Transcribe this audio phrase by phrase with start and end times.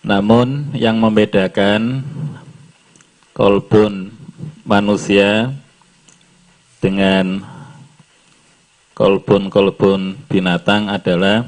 [0.00, 2.00] Namun yang membedakan
[3.36, 4.16] kolbun
[4.64, 5.52] manusia
[6.80, 7.44] dengan
[8.96, 11.44] kolbun-kolbun binatang adalah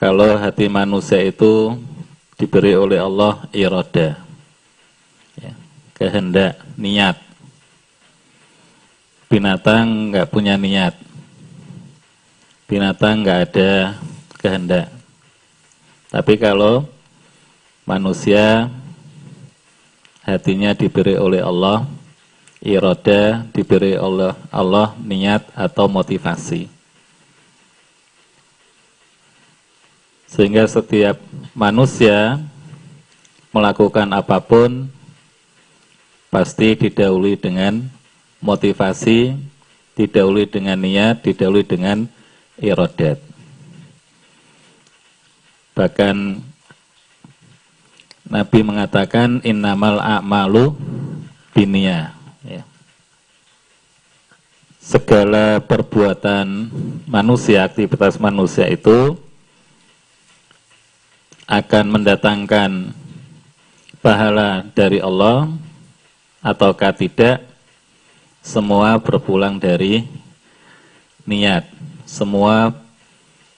[0.00, 1.80] kalau hati manusia itu
[2.36, 4.20] diberi oleh Allah iroda,
[5.40, 5.52] ya,
[5.96, 7.16] kehendak, niat.
[9.32, 10.92] Binatang nggak punya niat,
[12.68, 13.96] binatang nggak ada
[14.38, 14.93] kehendak.
[16.14, 16.86] Tapi kalau
[17.82, 18.70] manusia
[20.22, 21.90] hatinya diberi oleh Allah
[22.62, 26.70] iroda diberi oleh Allah niat atau motivasi.
[30.30, 31.18] Sehingga setiap
[31.50, 32.38] manusia
[33.50, 34.86] melakukan apa pun
[36.30, 37.90] pasti didahului dengan
[38.38, 39.34] motivasi,
[39.98, 42.06] didahului dengan niat, didahului dengan
[42.62, 43.33] irodat.
[45.74, 46.16] Bahkan
[48.24, 50.72] Nabi mengatakan innamal a'malu
[51.52, 52.16] binia.
[52.40, 52.62] Ya.
[54.80, 56.72] Segala perbuatan
[57.04, 59.18] manusia, aktivitas manusia itu
[61.44, 62.96] akan mendatangkan
[64.00, 65.52] pahala dari Allah
[66.40, 67.44] ataukah tidak
[68.44, 70.04] semua berpulang dari
[71.24, 71.64] niat
[72.04, 72.76] semua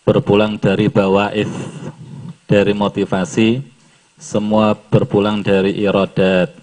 [0.07, 1.51] berpulang dari bawaif
[2.47, 3.63] dari motivasi
[4.17, 6.55] semua berpulang dari irodat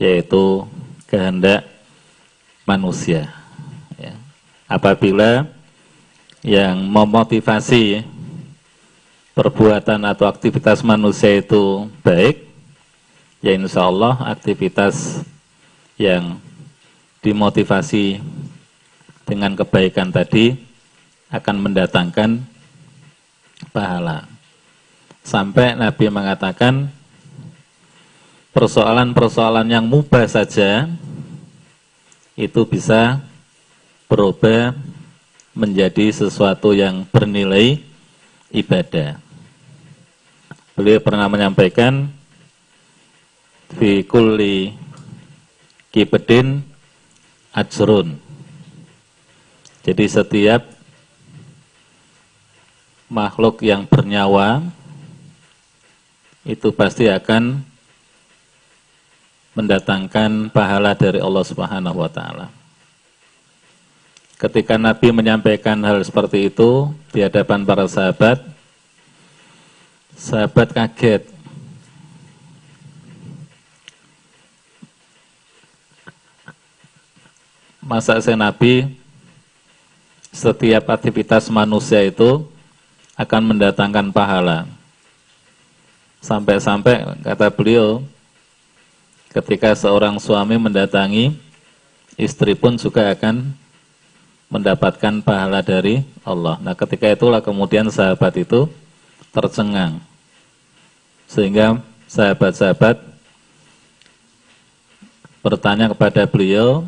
[0.00, 0.64] yaitu
[1.10, 1.66] kehendak
[2.64, 3.28] manusia
[4.00, 4.14] ya.
[4.64, 5.44] apabila
[6.40, 8.06] yang memotivasi
[9.36, 12.46] perbuatan atau aktivitas manusia itu baik
[13.44, 15.20] ya insya Allah aktivitas
[16.00, 16.40] yang
[17.20, 18.22] dimotivasi
[19.26, 20.56] dengan kebaikan tadi
[21.28, 22.46] akan mendatangkan
[23.74, 24.35] pahala
[25.26, 26.86] sampai Nabi mengatakan
[28.54, 30.86] persoalan-persoalan yang mubah saja
[32.38, 33.18] itu bisa
[34.06, 34.78] berubah
[35.50, 37.82] menjadi sesuatu yang bernilai
[38.54, 39.18] ibadah.
[40.78, 42.06] Beliau pernah menyampaikan
[43.74, 44.76] fi kulli
[45.90, 46.62] kibedin
[47.50, 48.20] ajrun.
[49.82, 50.62] Jadi setiap
[53.08, 54.60] makhluk yang bernyawa
[56.46, 57.58] itu pasti akan
[59.58, 62.46] mendatangkan pahala dari Allah Subhanahu wa taala.
[64.36, 68.38] Ketika Nabi menyampaikan hal seperti itu di hadapan para sahabat,
[70.14, 71.24] sahabat kaget.
[77.80, 78.92] Masa saya Nabi
[80.28, 82.44] setiap aktivitas manusia itu
[83.16, 84.75] akan mendatangkan pahala.
[86.26, 88.02] Sampai-sampai kata beliau,
[89.30, 91.38] ketika seorang suami mendatangi,
[92.18, 93.54] istri pun juga akan
[94.50, 96.58] mendapatkan pahala dari Allah.
[96.58, 98.66] Nah ketika itulah kemudian sahabat itu
[99.30, 100.02] tercengang.
[101.30, 101.78] Sehingga
[102.10, 102.98] sahabat-sahabat
[105.46, 106.82] bertanya kepada beliau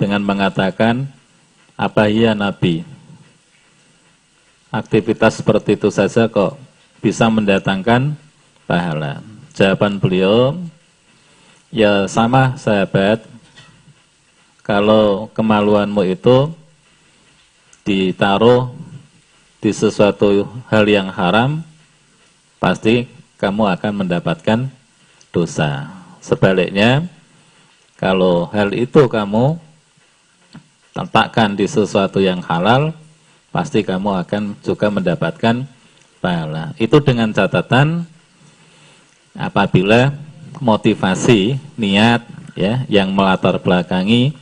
[0.00, 1.04] dengan mengatakan,
[1.76, 2.80] apa iya Nabi?
[4.72, 6.56] Aktivitas seperti itu saja kok
[7.04, 8.16] bisa mendatangkan
[8.70, 9.18] pahala.
[9.50, 10.54] Jawaban beliau,
[11.74, 13.26] ya sama sahabat,
[14.62, 16.54] kalau kemaluanmu itu
[17.82, 18.70] ditaruh
[19.58, 21.66] di sesuatu hal yang haram,
[22.62, 23.10] pasti
[23.42, 24.70] kamu akan mendapatkan
[25.34, 25.90] dosa.
[26.22, 27.10] Sebaliknya,
[27.98, 29.58] kalau hal itu kamu
[30.94, 32.94] letakkan di sesuatu yang halal,
[33.50, 35.66] pasti kamu akan juga mendapatkan
[36.22, 36.70] pahala.
[36.78, 38.06] Itu dengan catatan
[39.34, 40.14] apabila
[40.58, 42.26] motivasi niat
[42.58, 44.34] ya yang melatar belakangi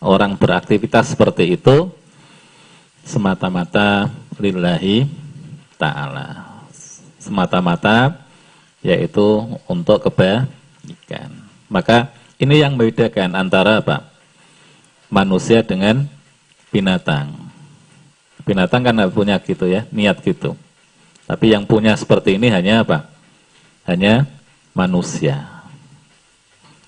[0.00, 1.92] orang beraktivitas seperti itu
[3.04, 4.08] semata-mata
[4.40, 5.04] lillahi
[5.76, 6.60] ta'ala.
[7.20, 8.16] Semata-mata
[8.80, 11.30] yaitu untuk kebaikan.
[11.68, 14.08] Maka ini yang membedakan antara apa
[15.12, 16.08] manusia dengan
[16.72, 17.36] binatang.
[18.48, 20.56] Binatang kan punya gitu ya niat gitu.
[21.28, 23.09] Tapi yang punya seperti ini hanya apa
[23.84, 24.26] hanya
[24.74, 25.46] manusia.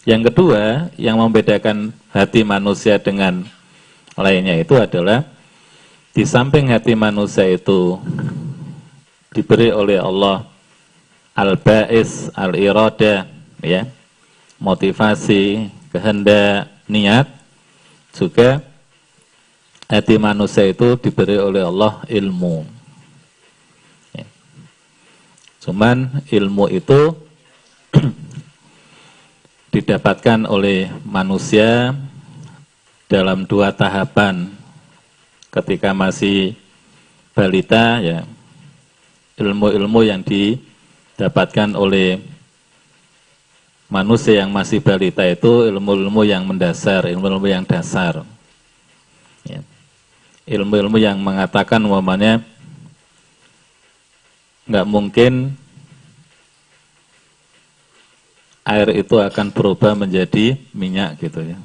[0.02, 3.46] Yang kedua, yang membedakan hati manusia dengan
[4.18, 5.22] lainnya itu adalah
[6.12, 7.96] di samping hati manusia itu
[9.32, 10.44] diberi oleh Allah
[11.32, 13.24] al-ba'is, al-irada,
[13.64, 13.88] ya,
[14.60, 17.24] motivasi, kehendak, niat,
[18.12, 18.60] juga
[19.88, 22.81] hati manusia itu diberi oleh Allah ilmu.
[25.62, 27.14] Cuman ilmu itu
[29.74, 31.94] didapatkan oleh manusia
[33.06, 34.50] dalam dua tahapan
[35.54, 36.58] ketika masih
[37.30, 38.26] balita ya
[39.38, 42.18] ilmu-ilmu yang didapatkan oleh
[43.86, 48.24] manusia yang masih balita itu ilmu-ilmu yang mendasar, ilmu-ilmu yang dasar.
[49.44, 49.60] Ya.
[50.48, 52.40] Ilmu-ilmu yang mengatakan umpamanya
[54.66, 55.58] nggak mungkin
[58.62, 61.58] air itu akan berubah menjadi minyak gitu ya.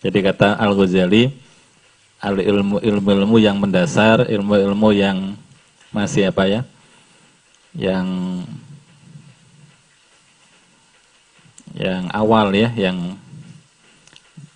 [0.00, 1.28] Jadi kata Al Ghazali,
[2.22, 5.34] al ilmu ilmu yang mendasar, ilmu-ilmu yang
[5.90, 6.62] masih apa ya,
[7.74, 8.06] yang
[11.74, 13.18] yang awal ya, yang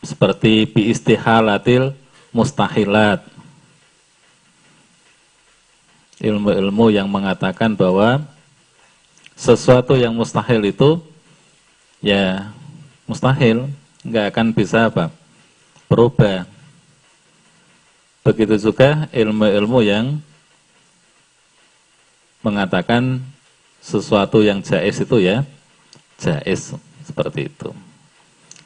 [0.06, 1.92] seperti bi istihalatil
[2.30, 3.33] mustahilat
[6.22, 8.22] ilmu-ilmu yang mengatakan bahwa
[9.34, 11.02] sesuatu yang mustahil itu
[11.98, 12.54] ya
[13.08, 13.66] mustahil,
[14.06, 15.10] nggak akan bisa apa
[15.90, 16.46] berubah.
[18.24, 20.16] Begitu juga ilmu-ilmu yang
[22.40, 23.20] mengatakan
[23.84, 25.44] sesuatu yang jais itu ya
[26.20, 26.72] jais
[27.04, 27.72] seperti itu.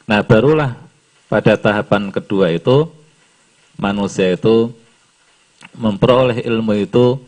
[0.07, 0.79] Nah barulah
[1.27, 2.87] pada tahapan kedua itu
[3.75, 4.71] manusia itu
[5.75, 7.19] memperoleh ilmu itu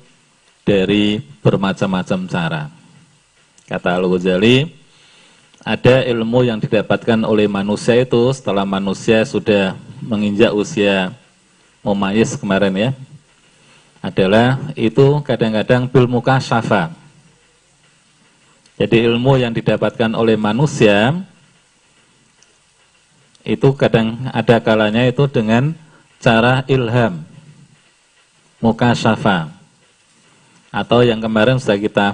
[0.65, 2.63] dari bermacam-macam cara.
[3.65, 4.67] Kata Al-Ghazali,
[5.61, 11.13] ada ilmu yang didapatkan oleh manusia itu setelah manusia sudah menginjak usia
[11.85, 12.91] mumayyiz kemarin ya.
[14.01, 16.09] Adalah itu kadang-kadang bil
[16.41, 16.89] syafa.
[18.81, 21.13] Jadi ilmu yang didapatkan oleh manusia
[23.45, 25.77] itu kadang ada kalanya itu dengan
[26.21, 27.25] cara ilham
[28.61, 29.60] muka syafa
[30.71, 32.07] atau yang kemarin sudah kita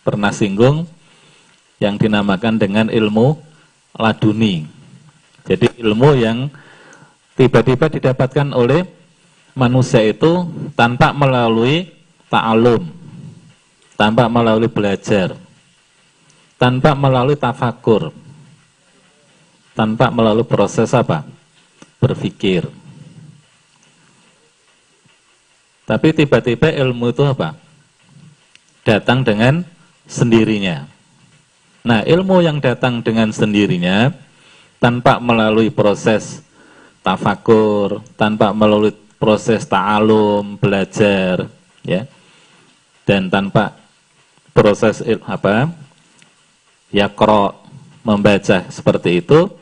[0.00, 0.88] pernah singgung
[1.76, 3.36] yang dinamakan dengan ilmu
[3.94, 4.64] laduni.
[5.44, 6.48] Jadi ilmu yang
[7.36, 8.88] tiba-tiba didapatkan oleh
[9.52, 11.92] manusia itu tanpa melalui
[12.32, 12.88] ta'alum,
[14.00, 15.36] tanpa melalui belajar,
[16.56, 18.08] tanpa melalui tafakur,
[19.76, 21.28] tanpa melalui proses apa?
[22.00, 22.64] Berpikir.
[25.84, 27.63] Tapi tiba-tiba ilmu itu apa?
[28.84, 29.64] Datang dengan
[30.04, 30.84] sendirinya.
[31.84, 34.12] Nah, ilmu yang datang dengan sendirinya
[34.80, 36.44] tanpa melalui proses
[37.04, 41.48] tafakur, tanpa melalui proses ta'alum, belajar,
[41.84, 42.08] ya.
[43.04, 43.76] Dan tanpa
[44.56, 45.68] proses apa?
[46.88, 47.52] Yakro
[48.00, 49.52] membaca seperti itu,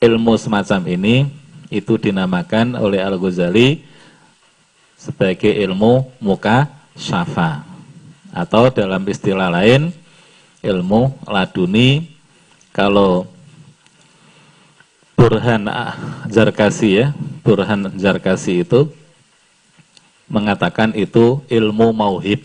[0.00, 1.24] ilmu semacam ini
[1.72, 3.80] itu dinamakan oleh Al-Ghazali
[4.92, 7.71] sebagai ilmu muka syafa
[8.32, 9.92] atau dalam istilah lain
[10.64, 12.08] ilmu laduni
[12.72, 13.28] kalau
[15.14, 15.68] Burhan
[16.32, 17.06] Zarkasi ya
[17.44, 18.88] Burhan Zarkasi itu
[20.32, 22.40] mengatakan itu ilmu mauhib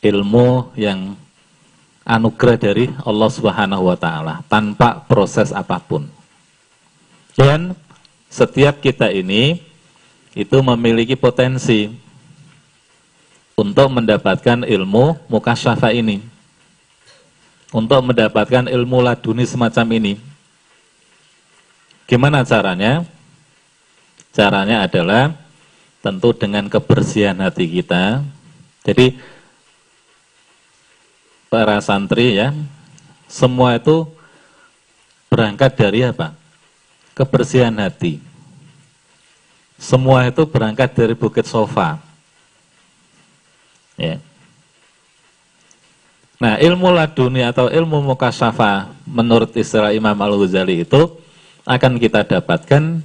[0.00, 1.18] ilmu yang
[2.06, 6.06] anugerah dari Allah Subhanahu wa taala tanpa proses apa pun.
[7.34, 7.74] Dan
[8.30, 9.60] setiap kita ini
[10.32, 11.90] itu memiliki potensi
[13.56, 16.20] untuk mendapatkan ilmu mukasyafa ini.
[17.72, 20.14] Untuk mendapatkan ilmu laduni semacam ini.
[22.06, 23.02] Gimana caranya?
[24.30, 25.34] Caranya adalah
[26.04, 28.22] tentu dengan kebersihan hati kita.
[28.86, 29.18] Jadi
[31.50, 32.54] para santri ya,
[33.26, 34.06] semua itu
[35.26, 36.36] berangkat dari apa?
[37.16, 38.22] Kebersihan hati.
[39.80, 42.05] Semua itu berangkat dari bukit sofa.
[43.96, 44.20] Ya.
[46.36, 51.16] Nah, ilmu laduni atau ilmu mukasyafa menurut istilah Imam Al-Ghazali itu
[51.64, 53.00] akan kita dapatkan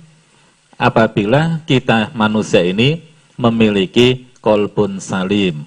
[0.76, 3.00] apabila kita manusia ini
[3.40, 5.64] memiliki kolbun salim.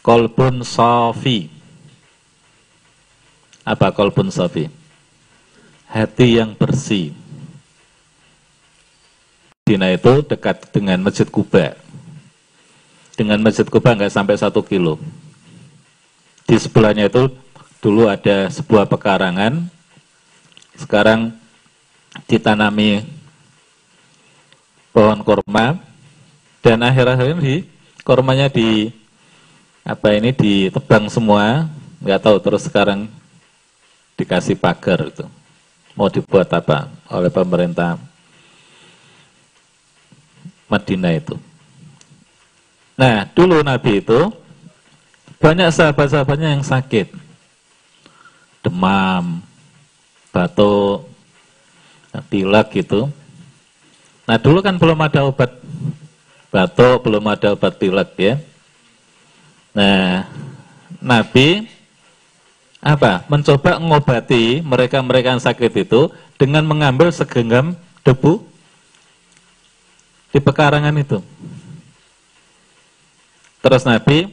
[0.00, 1.52] Kolbun sofi.
[3.62, 4.66] Apa kolbun sofi?
[5.86, 7.12] Hati yang bersih.
[9.68, 11.81] Dina itu dekat dengan Masjid Kuba
[13.16, 14.96] dengan Masjid Kuba nggak sampai satu kilo.
[16.48, 17.32] Di sebelahnya itu
[17.82, 19.68] dulu ada sebuah pekarangan,
[20.76, 21.34] sekarang
[22.28, 23.04] ditanami
[24.92, 25.80] pohon korma,
[26.60, 27.66] dan akhir-akhir ini
[28.04, 28.92] kormanya di
[29.82, 31.66] apa ini ditebang semua,
[31.98, 33.10] nggak tahu terus sekarang
[34.14, 35.26] dikasih pagar itu.
[35.92, 38.00] Mau dibuat apa oleh pemerintah
[40.70, 41.36] Madinah itu.
[42.96, 44.30] Nah, dulu Nabi itu
[45.42, 47.10] banyak sahabat-sahabatnya yang sakit.
[48.62, 49.42] Demam,
[50.30, 51.08] batuk,
[52.30, 53.10] pilek gitu.
[54.28, 55.50] Nah, dulu kan belum ada obat
[56.52, 58.34] batuk, belum ada obat pilek ya.
[59.72, 60.28] Nah,
[61.00, 61.66] Nabi
[62.82, 63.24] apa?
[63.26, 68.42] Mencoba mengobati mereka-mereka yang sakit itu dengan mengambil segenggam debu
[70.34, 71.18] di pekarangan itu.
[73.62, 74.26] Terus Nabi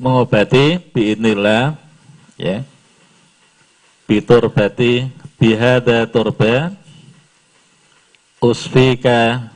[0.00, 1.76] mengobati biidnillah
[2.40, 2.64] ya.
[4.08, 6.72] Biturbati bihada turba
[8.40, 9.52] usfika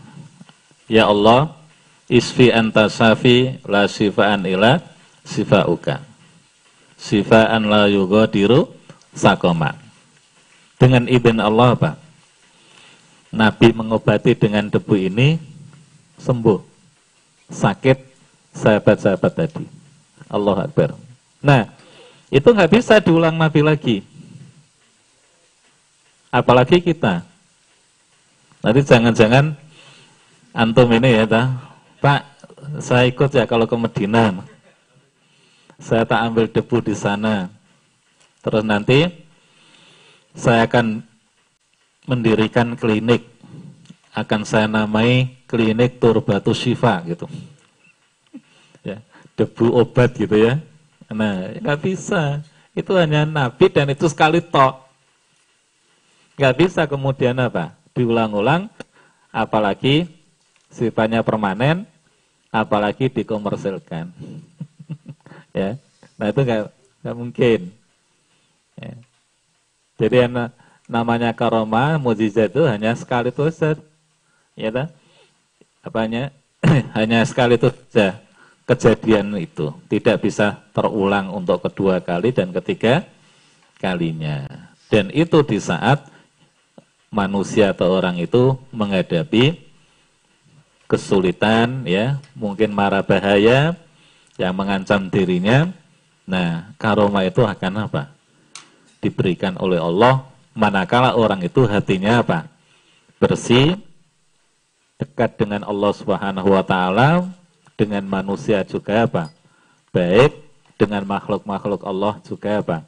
[0.84, 1.56] ya Allah
[2.12, 4.84] isfi anta safi la sifaan ila
[5.24, 6.04] sifauka.
[7.00, 8.68] Sifaan la yugadiru
[9.16, 9.72] sakoma.
[10.76, 11.96] Dengan izin Allah Pak
[13.32, 15.40] Nabi mengobati dengan debu ini
[16.20, 16.60] sembuh.
[17.48, 18.11] Sakit
[18.52, 19.64] sahabat-sahabat tadi.
[20.28, 20.96] Allah Akbar.
[21.40, 21.68] Nah,
[22.32, 23.96] itu nggak bisa diulang Nabi lagi.
[26.32, 27.20] Apalagi kita.
[28.62, 29.52] Nanti jangan-jangan
[30.54, 31.42] antum ini ya, ta,
[31.98, 32.22] Pak,
[32.80, 34.40] saya ikut ya kalau ke Medina.
[35.82, 37.50] Saya tak ambil debu di sana.
[38.40, 39.10] Terus nanti
[40.32, 41.02] saya akan
[42.06, 43.28] mendirikan klinik.
[44.14, 47.24] Akan saya namai klinik Turbatu Syifa gitu
[49.42, 50.62] debu obat gitu ya.
[51.10, 52.46] Nah, nggak bisa.
[52.72, 54.86] Itu hanya nabi dan itu sekali tok.
[56.38, 57.74] Nggak bisa kemudian apa?
[57.92, 58.70] Diulang-ulang,
[59.34, 60.08] apalagi
[60.72, 61.84] sifatnya permanen,
[62.48, 64.08] apalagi dikomersilkan.
[65.58, 65.76] ya,
[66.16, 66.62] nah itu nggak
[67.04, 67.60] nggak mungkin.
[68.80, 68.94] Ya.
[70.00, 70.32] Jadi yang
[70.88, 73.76] namanya karoma, mujizat itu hanya sekali saja.
[74.56, 74.88] Ya,
[75.84, 76.32] apanya?
[76.96, 77.68] hanya sekali itu
[78.66, 83.06] kejadian itu tidak bisa terulang untuk kedua kali dan ketiga
[83.82, 84.46] kalinya.
[84.86, 86.06] Dan itu di saat
[87.08, 89.58] manusia atau orang itu menghadapi
[90.86, 93.74] kesulitan ya, mungkin mara bahaya
[94.36, 95.72] yang mengancam dirinya.
[96.28, 98.12] Nah, karoma itu akan apa?
[99.02, 102.46] Diberikan oleh Allah manakala orang itu hatinya apa?
[103.16, 103.80] Bersih,
[105.00, 107.26] dekat dengan Allah Subhanahu wa taala,
[107.82, 109.34] dengan manusia juga apa?
[109.90, 110.38] Baik,
[110.78, 112.78] dengan makhluk-makhluk Allah juga apa?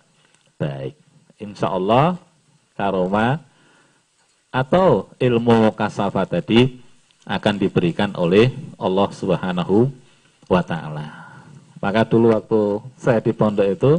[0.54, 0.94] Baik.
[1.42, 2.14] Insya Allah
[2.78, 3.42] karoma
[4.54, 6.78] atau ilmu kasafa tadi
[7.26, 9.90] akan diberikan oleh Allah Subhanahu
[10.46, 11.26] wa taala.
[11.82, 12.60] Maka dulu waktu
[12.94, 13.92] saya di pondok itu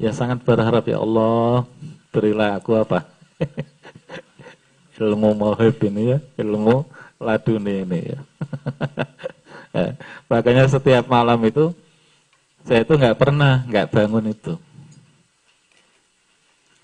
[0.00, 1.68] ya sangat berharap ya Allah
[2.08, 3.04] berilah aku apa?
[4.96, 6.88] ilmu mohib ini ya, ilmu
[7.20, 8.20] laduni ini ya.
[9.76, 9.92] Ya.
[10.32, 11.68] Makanya setiap malam itu
[12.64, 14.56] saya itu nggak pernah nggak bangun itu.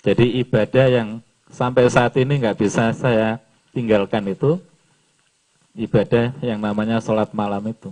[0.04, 1.08] Jadi ibadah yang
[1.48, 3.40] sampai saat ini nggak bisa saya
[3.72, 4.60] tinggalkan itu
[5.72, 7.88] ibadah yang namanya sholat malam itu.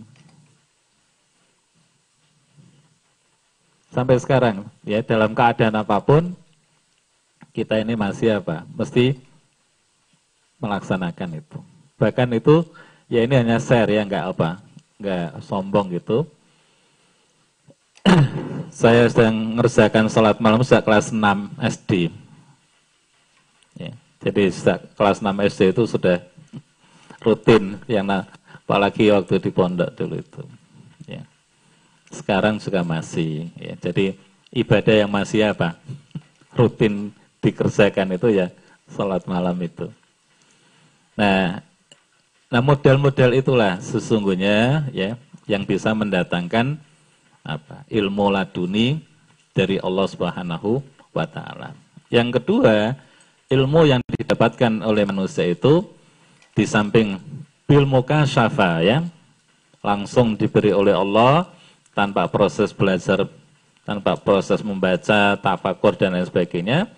[3.91, 6.37] Sampai sekarang ya dalam keadaan apa pun
[7.57, 8.69] kita ini masih apa?
[8.77, 9.17] Mesti
[10.61, 11.59] melaksanakan itu.
[11.97, 12.69] Bahkan itu
[13.09, 14.70] ya ini hanya share ya nggak apa
[15.01, 16.29] nggak sombong gitu.
[18.81, 21.21] saya sedang mengerjakan sholat malam sejak kelas 6
[21.59, 22.13] SD.
[23.77, 26.21] Ya, jadi sejak kelas 6 SD itu sudah
[27.21, 30.43] rutin yang apalagi waktu di pondok dulu itu.
[31.09, 31.23] Ya.
[32.09, 33.51] Sekarang juga masih.
[33.59, 33.75] Ya.
[33.77, 34.17] Jadi
[34.55, 35.77] ibadah yang masih apa?
[36.59, 38.53] Rutin dikerjakan itu ya
[38.91, 39.89] sholat malam itu.
[41.15, 41.63] Nah,
[42.51, 45.15] Nah, model-model itulah sesungguhnya ya
[45.47, 46.83] yang bisa mendatangkan
[47.47, 47.87] apa?
[47.87, 48.99] ilmu laduni
[49.55, 50.83] dari Allah Subhanahu
[51.15, 51.79] wa taala.
[52.11, 52.99] Yang kedua,
[53.47, 55.95] ilmu yang didapatkan oleh manusia itu
[56.51, 57.23] di samping
[57.71, 59.07] ilmu kasyafa ya,
[59.79, 61.47] langsung diberi oleh Allah
[61.95, 63.31] tanpa proses belajar,
[63.87, 66.91] tanpa proses membaca, tafakur dan lain sebagainya,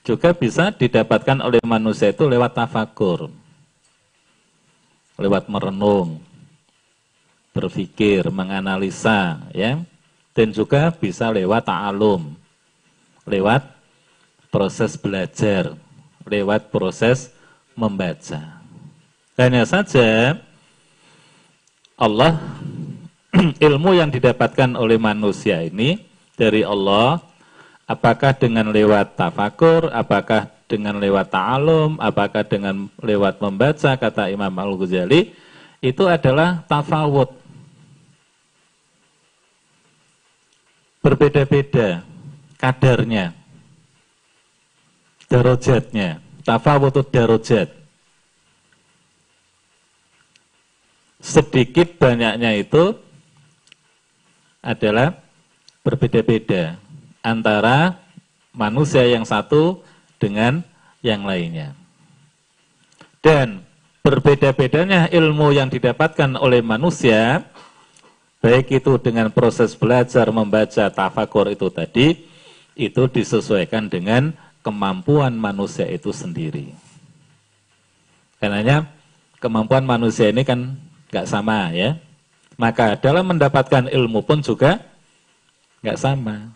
[0.00, 3.43] juga bisa didapatkan oleh manusia itu lewat tafakur
[5.14, 6.22] lewat merenung,
[7.54, 9.82] berpikir, menganalisa, ya,
[10.34, 12.34] dan juga bisa lewat ta'alum,
[13.26, 13.62] lewat
[14.50, 15.74] proses belajar,
[16.26, 17.30] lewat proses
[17.78, 18.62] membaca.
[19.34, 20.38] Hanya saja
[21.98, 22.38] Allah
[23.66, 25.98] ilmu yang didapatkan oleh manusia ini
[26.38, 27.22] dari Allah
[27.90, 35.36] apakah dengan lewat tafakur, apakah dengan lewat ta'alum, apakah dengan lewat membaca, kata Imam Al-Ghazali,
[35.84, 37.30] itu adalah tafawud.
[41.04, 42.00] Berbeda-beda
[42.56, 43.36] kadarnya,
[45.28, 47.68] darojatnya, tafawud darojat.
[51.20, 52.96] Sedikit banyaknya itu
[54.64, 55.20] adalah
[55.84, 56.80] berbeda-beda
[57.20, 58.00] antara
[58.56, 59.84] manusia yang satu
[60.18, 60.64] dengan
[61.04, 61.76] yang lainnya.
[63.24, 63.64] Dan
[64.04, 67.48] berbeda-bedanya ilmu yang didapatkan oleh manusia,
[68.44, 72.28] baik itu dengan proses belajar, membaca, tafakur itu tadi,
[72.76, 76.72] itu disesuaikan dengan kemampuan manusia itu sendiri.
[78.40, 78.92] Karenanya
[79.40, 80.76] kemampuan manusia ini kan
[81.08, 81.96] nggak sama ya.
[82.60, 84.84] Maka dalam mendapatkan ilmu pun juga
[85.80, 86.52] nggak sama.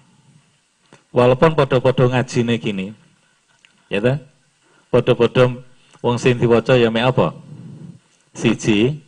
[1.13, 2.87] Walaupun podo-podo ngaji nih gini,
[3.89, 4.15] ya ta?
[4.89, 5.69] Podo-podo
[5.99, 7.35] Wong sing diwaca ya mek apa?
[8.31, 9.03] Siji.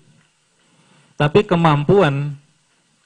[1.14, 2.34] Tapi kemampuan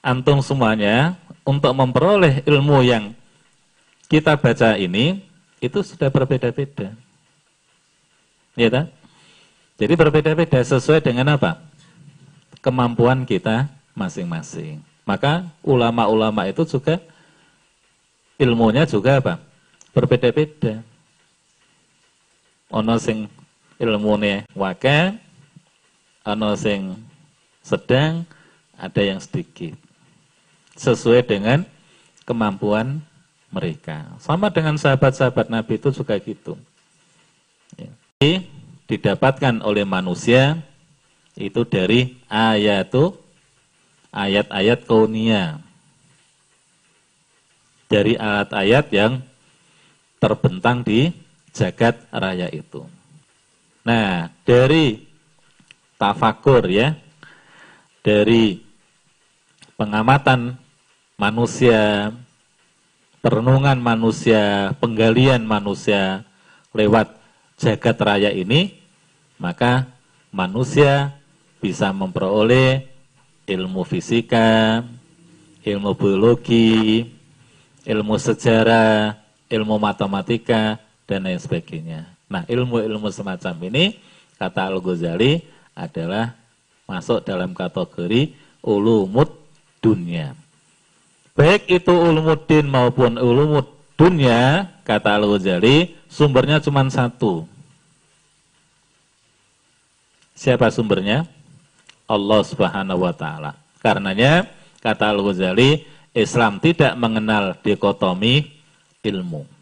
[0.01, 3.13] antum semuanya untuk memperoleh ilmu yang
[4.09, 5.21] kita baca ini
[5.61, 6.97] itu sudah berbeda-beda.
[8.57, 8.89] Ya tak?
[9.75, 11.61] Jadi berbeda-beda sesuai dengan apa?
[12.63, 14.81] Kemampuan kita masing-masing.
[15.05, 16.97] Maka ulama-ulama itu juga
[18.41, 19.33] ilmunya juga apa?
[19.93, 20.81] Berbeda-beda.
[22.75, 23.31] Ono sing
[23.79, 25.15] ilmune wake
[26.27, 26.99] ana sing
[27.63, 28.27] sedang
[28.75, 29.79] ada yang sedikit.
[30.75, 31.63] Sesuai dengan
[32.27, 32.99] kemampuan
[33.47, 34.11] mereka.
[34.19, 36.59] Sama dengan sahabat-sahabat Nabi itu juga gitu.
[37.79, 38.43] Ya.
[38.91, 40.59] didapatkan oleh manusia
[41.39, 43.15] itu dari ayatu
[44.11, 45.63] ayat-ayat kaunia.
[47.87, 49.23] Dari ayat-ayat yang
[50.19, 51.24] terbentang di
[51.55, 52.83] jagat raya itu.
[53.87, 55.07] Nah, dari
[55.95, 56.99] tafakur ya,
[58.03, 58.59] dari
[59.79, 60.59] pengamatan
[61.15, 62.11] manusia,
[63.23, 66.27] perenungan manusia, penggalian manusia
[66.75, 67.15] lewat
[67.55, 68.75] jagat raya ini,
[69.39, 69.87] maka
[70.35, 71.15] manusia
[71.63, 72.83] bisa memperoleh
[73.47, 74.83] ilmu fisika,
[75.63, 77.07] ilmu biologi,
[77.85, 79.17] ilmu sejarah,
[79.49, 82.09] ilmu matematika, dan lain sebagainya.
[82.25, 83.97] Nah, ilmu-ilmu semacam ini
[84.41, 85.45] kata Al-Ghazali
[85.77, 86.33] adalah
[86.89, 88.33] masuk dalam kategori
[88.65, 89.29] ulumud
[89.81, 90.33] dunia.
[91.37, 97.45] Baik itu ulumuddin maupun ulumud dunia, kata Al-Ghazali, sumbernya cuma satu.
[100.35, 101.29] Siapa sumbernya?
[102.05, 103.57] Allah Subhanahu wa taala.
[103.81, 104.49] Karenanya
[104.81, 108.47] kata Al-Ghazali, Islam tidak mengenal dikotomi
[109.03, 109.54] ilmu.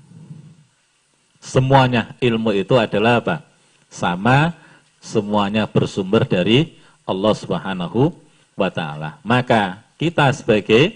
[1.43, 3.43] Semuanya ilmu itu adalah apa?
[3.91, 4.55] Sama,
[5.03, 8.15] semuanya bersumber dari Allah Subhanahu
[8.55, 9.19] wa taala.
[9.27, 10.95] Maka kita sebagai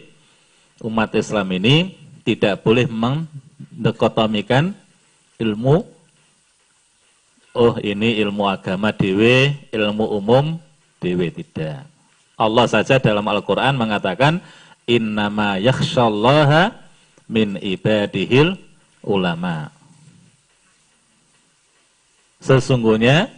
[0.80, 4.72] umat Islam ini tidak boleh mendekotomikan
[5.36, 5.84] ilmu
[7.58, 10.56] oh ini ilmu agama dewe, ilmu umum
[11.04, 11.84] dewe tidak.
[12.38, 14.40] Allah saja dalam Al-Qur'an mengatakan
[14.88, 16.72] innama yakhsyallaha
[17.28, 18.56] min ibadihil
[19.04, 19.77] ulama.
[22.38, 23.34] Sesungguhnya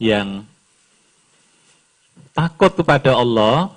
[0.00, 0.44] yang
[2.36, 3.72] takut kepada Allah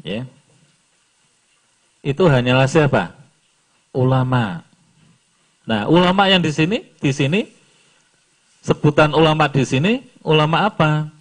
[0.00, 0.24] ya
[2.00, 3.12] itu hanyalah siapa?
[3.92, 4.64] Ulama.
[5.68, 7.44] Nah, ulama yang di sini di sini
[8.64, 11.12] sebutan ulama di sini ulama apa?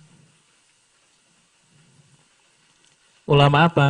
[3.27, 3.87] Ulama apa?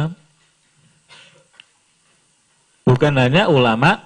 [2.90, 4.02] Bukan hanya ulama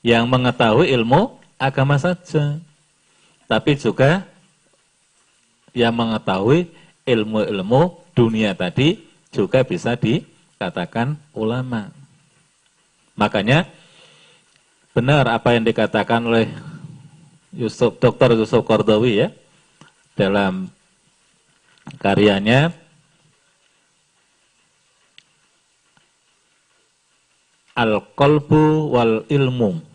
[0.00, 2.56] yang mengetahui ilmu agama saja,
[3.44, 4.24] tapi juga
[5.76, 6.72] yang mengetahui
[7.04, 11.92] ilmu-ilmu dunia tadi juga bisa dikatakan ulama.
[13.14, 13.68] Makanya
[14.96, 16.48] benar apa yang dikatakan oleh
[17.52, 18.34] Yusuf Dr.
[18.40, 19.28] Yusuf Kordowi ya
[20.16, 20.72] dalam
[22.00, 22.72] karyanya
[27.76, 29.89] Al-Qalbu wal Ilmu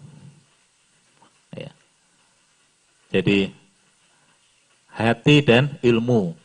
[3.16, 3.48] Jadi
[4.92, 6.36] hati dan ilmu.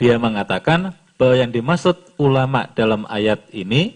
[0.00, 3.92] Dia mengatakan bahwa yang dimaksud ulama dalam ayat ini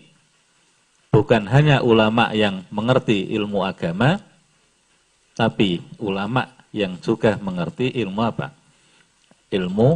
[1.09, 4.21] bukan hanya ulama yang mengerti ilmu agama,
[5.33, 8.53] tapi ulama yang juga mengerti ilmu apa?
[9.49, 9.89] Ilmu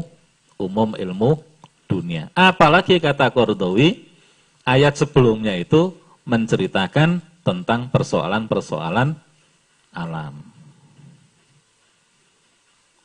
[0.57, 1.37] umum ilmu
[1.85, 2.33] dunia.
[2.33, 4.09] Apalagi kata Kordowi,
[4.65, 5.93] ayat sebelumnya itu
[6.25, 9.13] menceritakan tentang persoalan-persoalan
[9.93, 10.58] alam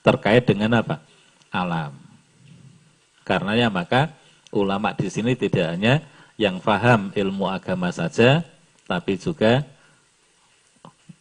[0.03, 0.99] terkait dengan apa?
[1.49, 1.95] Alam.
[3.23, 4.11] Karenanya maka
[4.51, 6.03] ulama di sini tidak hanya
[6.35, 8.43] yang faham ilmu agama saja,
[8.83, 9.63] tapi juga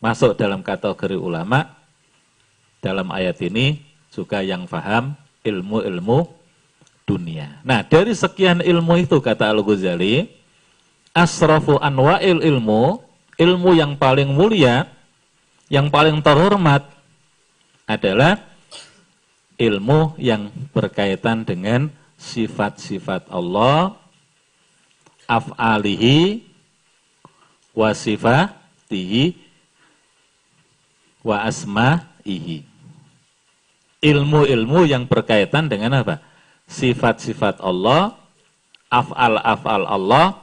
[0.03, 1.79] masuk dalam kategori ulama
[2.83, 3.79] dalam ayat ini
[4.11, 5.15] juga yang faham
[5.47, 6.27] ilmu-ilmu
[7.07, 7.63] dunia.
[7.63, 10.27] Nah, dari sekian ilmu itu kata Al-Ghazali,
[11.15, 12.99] asrafu anwa'il ilmu,
[13.39, 14.91] ilmu yang paling mulia,
[15.71, 16.83] yang paling terhormat
[17.87, 18.52] adalah
[19.63, 21.87] ilmu yang berkaitan dengan
[22.19, 23.95] sifat-sifat Allah,
[25.31, 26.43] af'alihi,
[27.71, 29.39] wa sifatihi,
[31.23, 32.67] wa asma'ihi.
[34.03, 36.19] Ilmu-ilmu yang berkaitan dengan apa?
[36.67, 38.19] Sifat-sifat Allah,
[38.91, 40.43] af'al-af'al Allah,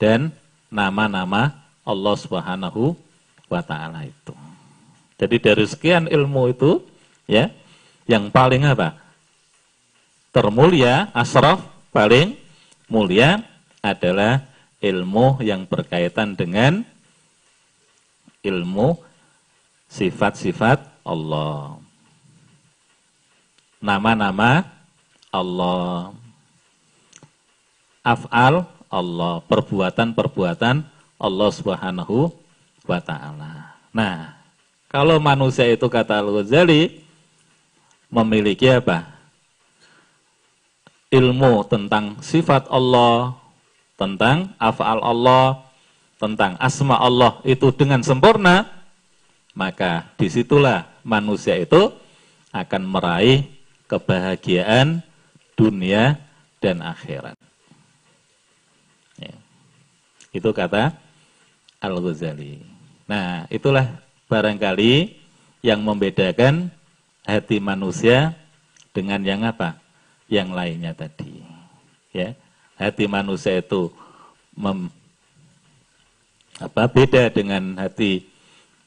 [0.00, 0.32] dan
[0.72, 1.52] nama-nama
[1.84, 2.96] Allah subhanahu
[3.52, 4.32] wa ta'ala itu.
[5.20, 6.80] Jadi dari sekian ilmu itu,
[7.28, 7.52] ya,
[8.04, 8.96] yang paling apa?
[10.34, 11.62] Termulia, asraf,
[11.94, 12.34] paling
[12.90, 13.44] mulia
[13.80, 14.44] adalah
[14.82, 16.82] ilmu yang berkaitan dengan
[18.42, 18.98] ilmu
[19.88, 21.78] sifat-sifat Allah.
[23.78, 24.64] Nama-nama
[25.30, 26.12] Allah.
[28.04, 30.76] Af'al Allah, perbuatan-perbuatan
[31.16, 32.32] Allah Subhanahu
[32.84, 33.80] wa taala.
[33.94, 34.36] Nah,
[34.92, 37.03] kalau manusia itu kata Al-Ghazali
[38.14, 39.10] memiliki apa?
[41.10, 43.34] Ilmu tentang sifat Allah,
[43.98, 45.66] tentang afal Allah,
[46.18, 48.70] tentang asma Allah itu dengan sempurna,
[49.54, 51.90] maka di situlah manusia itu
[52.54, 53.46] akan meraih
[53.90, 55.02] kebahagiaan
[55.58, 56.18] dunia
[56.58, 57.38] dan akhirat.
[59.18, 59.34] Ya.
[60.34, 60.94] Itu kata
[61.78, 62.58] Al-Ghazali.
[63.06, 65.14] Nah, itulah barangkali
[65.60, 66.72] yang membedakan
[67.24, 68.36] hati manusia
[68.92, 69.80] dengan yang apa?
[70.28, 71.42] Yang lainnya tadi.
[72.14, 72.38] Ya,
[72.78, 73.90] hati manusia itu
[74.54, 74.86] mem,
[76.62, 78.30] apa beda dengan hati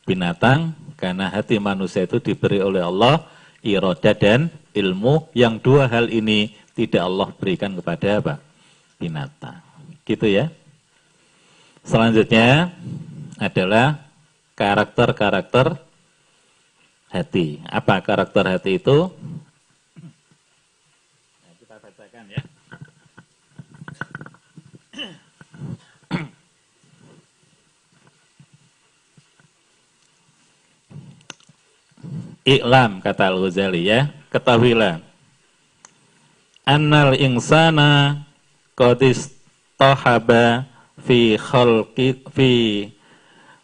[0.07, 3.27] binatang karena hati manusia itu diberi oleh Allah
[3.59, 8.35] iroda dan ilmu yang dua hal ini tidak Allah berikan kepada apa?
[8.97, 9.61] binatang.
[10.07, 10.49] Gitu ya.
[11.85, 12.73] Selanjutnya
[13.37, 14.09] adalah
[14.57, 15.86] karakter-karakter
[17.11, 17.63] hati.
[17.67, 19.11] Apa karakter hati itu?
[21.43, 22.43] Nah, kita bacakan ya.
[32.57, 35.03] Iklam kata Al-Ghazali ya, ketahuilah.
[36.67, 38.23] Annal insana
[38.75, 39.31] qadis
[39.79, 40.67] tahaba
[40.99, 42.51] fi khalqi fi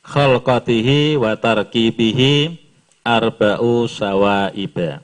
[0.07, 2.62] khalqatihi wa tarkibihi
[3.03, 5.03] arba'u sawaiba.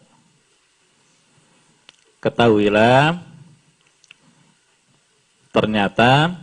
[2.19, 3.19] Ketahuilah
[5.51, 6.35] ternyata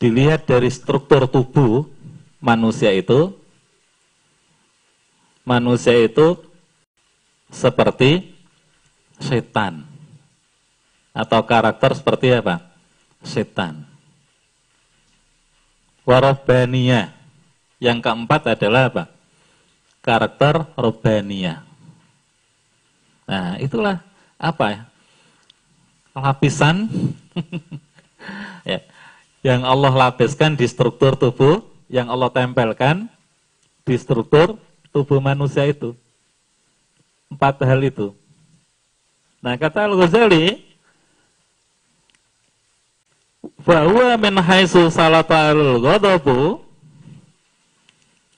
[0.00, 1.88] dilihat dari struktur tubuh
[2.40, 3.32] manusia itu
[5.44, 6.36] manusia itu
[7.48, 8.36] seperti
[9.16, 9.88] setan
[11.16, 12.60] atau karakter seperti apa?
[13.24, 13.94] Setan
[16.04, 17.16] warobania.
[17.82, 19.04] Yang keempat adalah apa?
[20.04, 21.64] Karakter robania.
[23.24, 24.04] Nah, itulah
[24.36, 24.82] apa ya?
[26.12, 26.92] Lapisan
[28.68, 28.84] ya,
[29.40, 33.08] yang Allah lapiskan di struktur tubuh, yang Allah tempelkan
[33.88, 34.60] di struktur
[34.92, 35.96] tubuh manusia itu.
[37.32, 38.12] Empat hal itu.
[39.40, 40.74] Nah, kata Al-Ghazali,
[43.64, 46.60] bahwa min haitsu salatal ghadabu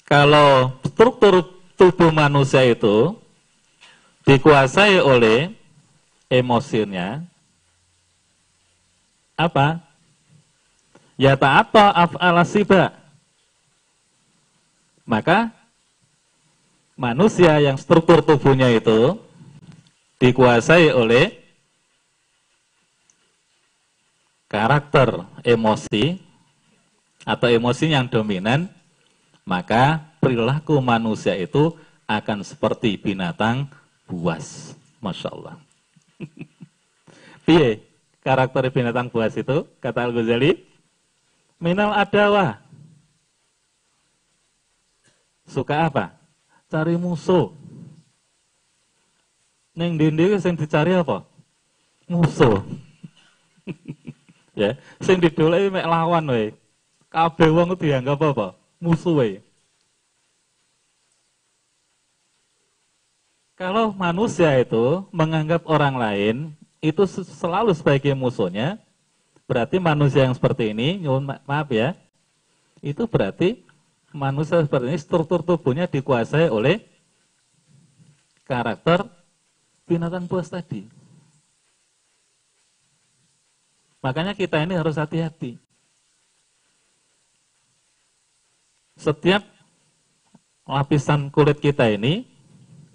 [0.06, 3.14] kalau struktur tubuh manusia itu
[4.24, 5.52] dikuasai oleh
[6.32, 7.22] emosinya
[9.36, 9.84] apa?
[11.20, 12.92] Ya ta'ata af'ala siba.
[15.06, 15.54] Maka
[16.98, 19.20] manusia yang struktur tubuhnya itu
[20.18, 21.36] dikuasai oleh
[24.48, 26.18] karakter emosi
[27.22, 28.66] atau emosi yang dominan,
[29.44, 31.74] maka perilaku manusia itu
[32.06, 33.66] akan seperti binatang
[34.06, 34.74] buas.
[35.02, 35.56] Masya Allah.
[37.46, 37.84] Piye
[38.24, 39.66] karakter binatang buas itu?
[39.78, 40.66] Kata Al-Ghazali,
[41.62, 42.58] minal adawa.
[45.46, 46.16] Suka apa?
[46.66, 47.54] Cari musuh.
[49.76, 51.22] Neng dindi yang dicari apa?
[52.10, 52.64] Musuh.
[54.56, 54.72] ya
[55.04, 56.48] sing didoleki mek lawan wae
[57.12, 59.44] kabeh wong dianggap apa musuh wae
[63.56, 66.36] kalau manusia itu menganggap orang lain
[66.84, 68.76] itu selalu sebagai musuhnya
[69.48, 71.96] berarti manusia yang seperti ini, ma maaf ya,
[72.84, 73.64] itu berarti
[74.12, 76.84] manusia seperti ini struktur tubuhnya dikuasai oleh
[78.44, 79.06] karakter
[79.86, 80.90] binatang buas tadi.
[84.02, 85.58] Makanya kita ini harus hati-hati.
[88.98, 89.42] Setiap
[90.66, 92.26] lapisan kulit kita ini,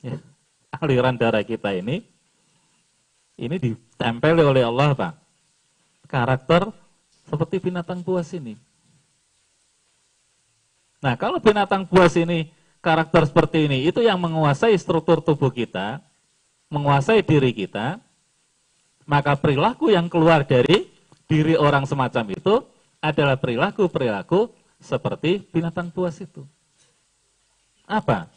[0.03, 0.19] ya,
[0.79, 2.05] aliran darah kita ini,
[3.35, 5.13] ini ditempel oleh Allah Pak.
[6.07, 6.71] Karakter
[7.27, 8.55] seperti binatang buas ini.
[11.01, 15.97] Nah, kalau binatang buas ini karakter seperti ini, itu yang menguasai struktur tubuh kita,
[16.69, 17.97] menguasai diri kita,
[19.09, 20.87] maka perilaku yang keluar dari
[21.25, 22.61] diri orang semacam itu
[23.01, 26.45] adalah perilaku-perilaku seperti binatang buas itu.
[27.89, 28.29] Apa?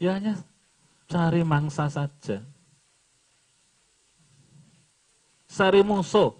[0.00, 0.40] Ya hanya
[1.10, 2.38] cari mangsa saja.
[5.50, 6.30] Cari musuh.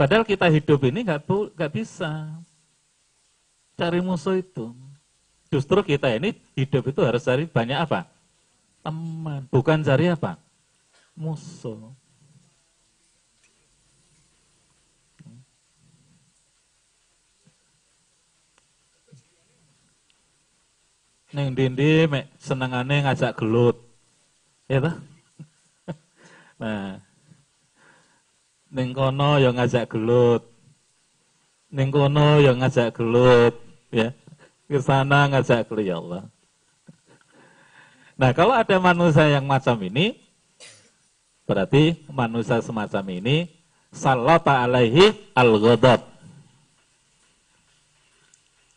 [0.00, 2.32] Padahal kita hidup ini nggak nggak bisa
[3.76, 4.72] cari musuh itu.
[5.52, 8.08] Justru kita ini hidup itu harus cari banyak apa?
[8.80, 10.40] Teman, bukan cari apa?
[11.12, 11.92] Musuh.
[21.34, 23.76] Neng dindi mek senengane ngajak gelut.
[24.68, 24.96] Ya toh?
[26.60, 27.00] nah,
[28.68, 30.44] Ning kono yang ngajak gelut.
[31.72, 33.56] Ning kono yang ngajak gelut,
[33.88, 34.12] ya.
[34.68, 36.22] Ke sana ngajak gelut ya Allah.
[38.18, 40.20] Nah, kalau ada manusia yang macam ini,
[41.48, 43.48] berarti manusia semacam ini
[43.88, 46.04] salata alaihi al-ghadab.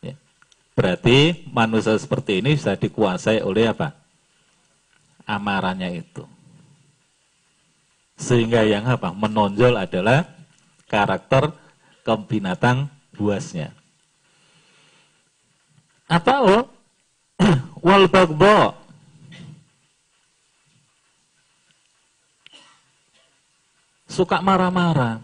[0.00, 0.16] Ya.
[0.82, 3.94] Berarti manusia seperti ini bisa dikuasai oleh apa?
[5.22, 6.26] Amarannya itu.
[8.18, 9.14] Sehingga yang apa?
[9.14, 10.26] Menonjol adalah
[10.90, 11.54] karakter
[12.02, 13.70] kebinatang buasnya.
[16.10, 16.66] Atau
[17.86, 18.74] wal bagbo
[24.10, 25.22] suka marah-marah.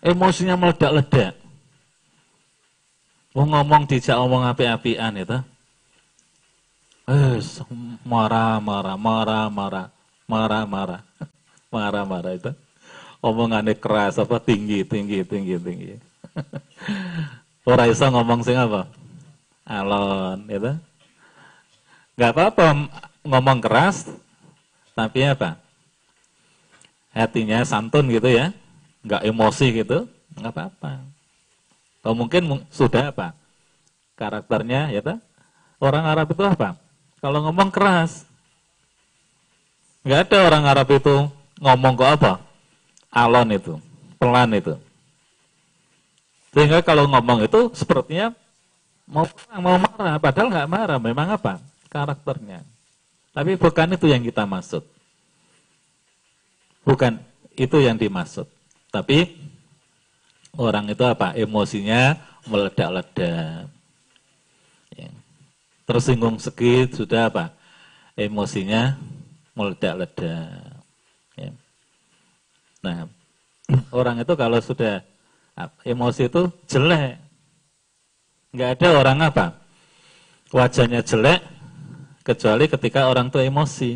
[0.00, 1.45] Emosinya meledak-ledak.
[3.36, 5.36] Mau ngomong dijak ngomong api-apian itu.
[7.04, 7.36] Eh,
[8.08, 9.86] marah, marah, marah, marah
[10.30, 11.02] marah-marah,
[11.74, 12.52] marah-marah itu.
[13.20, 15.92] Omongannya keras apa tinggi tinggi tinggi tinggi.
[17.68, 18.86] Orang iso ngomong sing apa?
[19.66, 20.72] Alon itu.
[22.16, 22.64] Nggak apa-apa
[23.26, 24.06] ngomong keras
[24.96, 25.58] tapi apa?
[27.12, 28.52] Hatinya santun gitu ya.
[29.04, 31.15] Nggak emosi gitu nggak apa-apa
[32.06, 33.34] atau mungkin sudah apa
[34.14, 35.02] karakternya ya
[35.82, 36.78] orang Arab itu apa
[37.18, 38.26] kalau ngomong keras
[40.06, 41.16] Enggak ada orang Arab itu
[41.58, 42.38] ngomong ke apa?
[43.10, 43.74] Alon itu,
[44.22, 44.78] pelan itu.
[46.54, 48.30] Sehingga kalau ngomong itu sepertinya
[49.02, 49.26] mau
[49.58, 50.98] mau marah, padahal nggak marah.
[51.02, 51.58] Memang apa?
[51.90, 52.62] Karakternya.
[53.34, 54.86] Tapi bukan itu yang kita maksud.
[56.86, 57.18] Bukan
[57.58, 58.46] itu yang dimaksud.
[58.94, 59.45] Tapi
[60.56, 61.32] orang itu apa?
[61.36, 62.16] Emosinya
[62.48, 63.68] meledak-ledak.
[64.96, 65.10] Ya.
[65.84, 67.52] Tersinggung sedikit sudah apa?
[68.16, 68.96] Emosinya
[69.52, 70.82] meledak-ledak.
[71.36, 71.50] Ya.
[72.84, 73.08] Nah,
[73.92, 75.04] orang itu kalau sudah
[75.84, 77.16] emosi itu jelek.
[78.52, 79.46] Nggak ada orang apa?
[80.54, 81.42] Wajahnya jelek,
[82.22, 83.90] kecuali ketika orang itu emosi.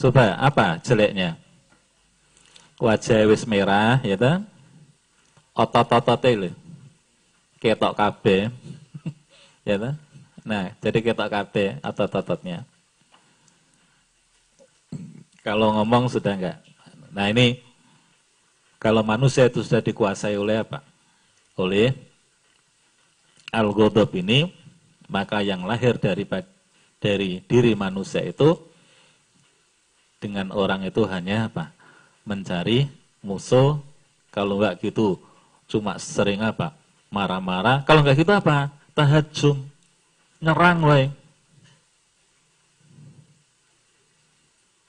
[0.00, 1.38] Coba, apa jeleknya?
[2.82, 4.42] Wajah wis merah, ya kan?
[5.54, 6.50] Otot-otot itu.
[7.62, 8.50] Ketok kabeh.
[9.68, 9.94] ya kan?
[10.42, 12.66] Nah, jadi ketok kabeh otot-ototnya.
[15.44, 16.58] Kalau ngomong sudah enggak.
[17.12, 17.60] Nah ini
[18.80, 20.80] kalau manusia itu sudah dikuasai oleh apa?
[21.60, 21.92] Oleh
[23.52, 23.70] al
[24.16, 24.48] ini,
[25.06, 26.24] maka yang lahir dari
[26.96, 28.56] dari diri manusia itu
[30.16, 31.73] dengan orang itu hanya apa?
[32.24, 33.80] Mencari musuh.
[34.34, 35.20] Kalau enggak gitu,
[35.70, 36.74] cuma sering apa?
[37.12, 37.86] Marah-marah.
[37.86, 38.72] Kalau enggak gitu apa?
[38.96, 39.62] Tahajum.
[40.42, 41.04] Nyerang, woi.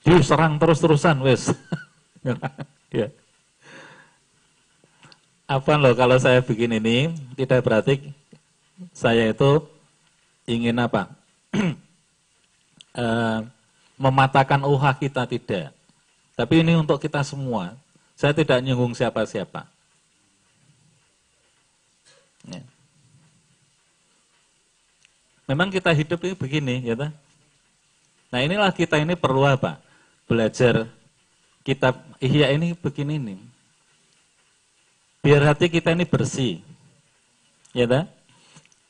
[0.05, 1.49] diserang terus-terusan wes.
[2.93, 3.09] ya.
[5.49, 8.13] Apa loh kalau saya bikin ini tidak berarti
[8.93, 9.65] saya itu
[10.45, 11.09] ingin apa?
[12.93, 13.05] e,
[14.03, 15.73] mematahkan uha kita tidak.
[16.35, 17.75] Tapi ini untuk kita semua.
[18.15, 19.67] Saya tidak nyinggung siapa-siapa.
[22.47, 22.61] Ya.
[25.47, 26.95] Memang kita hidup ini begini, ya
[28.31, 29.79] Nah inilah kita ini perlu apa?
[30.25, 30.89] belajar
[31.61, 33.39] kitab Ihya ini begini nih.
[35.25, 36.61] Biar hati kita ini bersih.
[37.73, 38.05] Ya tak?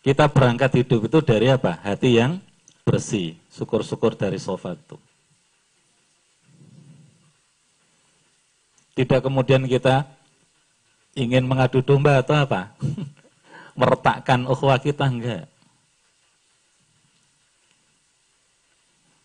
[0.04, 1.80] Kita berangkat hidup itu dari apa?
[1.80, 2.44] Hati yang
[2.84, 3.40] bersih.
[3.52, 5.00] Syukur-syukur dari sofa itu.
[8.96, 10.08] Tidak kemudian kita
[11.20, 12.72] ingin mengadu domba atau apa?
[13.80, 15.52] Meretakkan ukhuwah kita enggak.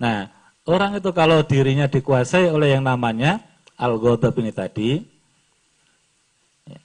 [0.01, 0.27] Nah,
[0.67, 3.39] orang itu kalau dirinya dikuasai oleh yang namanya
[3.79, 4.91] al-ghadab ini tadi,
[6.67, 6.81] ya,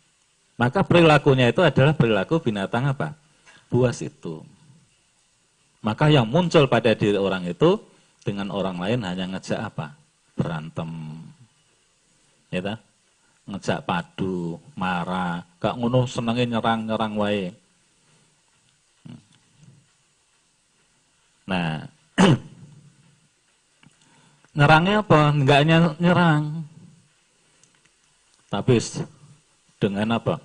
[0.61, 3.17] maka perilakunya itu adalah perilaku binatang apa?
[3.71, 4.45] Buas itu.
[5.81, 7.81] Maka yang muncul pada diri orang itu
[8.21, 9.97] dengan orang lain hanya ngejak apa?
[10.37, 10.89] Berantem.
[12.55, 12.79] Ya tak?
[13.51, 17.51] Ngejak padu, marah, gak ngono senengnya nyerang-nyerang wae.
[19.03, 19.19] Hmm.
[21.51, 21.83] Nah,
[24.55, 25.35] Nyerangnya apa?
[25.35, 25.61] Enggak
[25.99, 26.63] nyerang.
[28.47, 28.79] Tapi
[29.75, 30.39] dengan apa?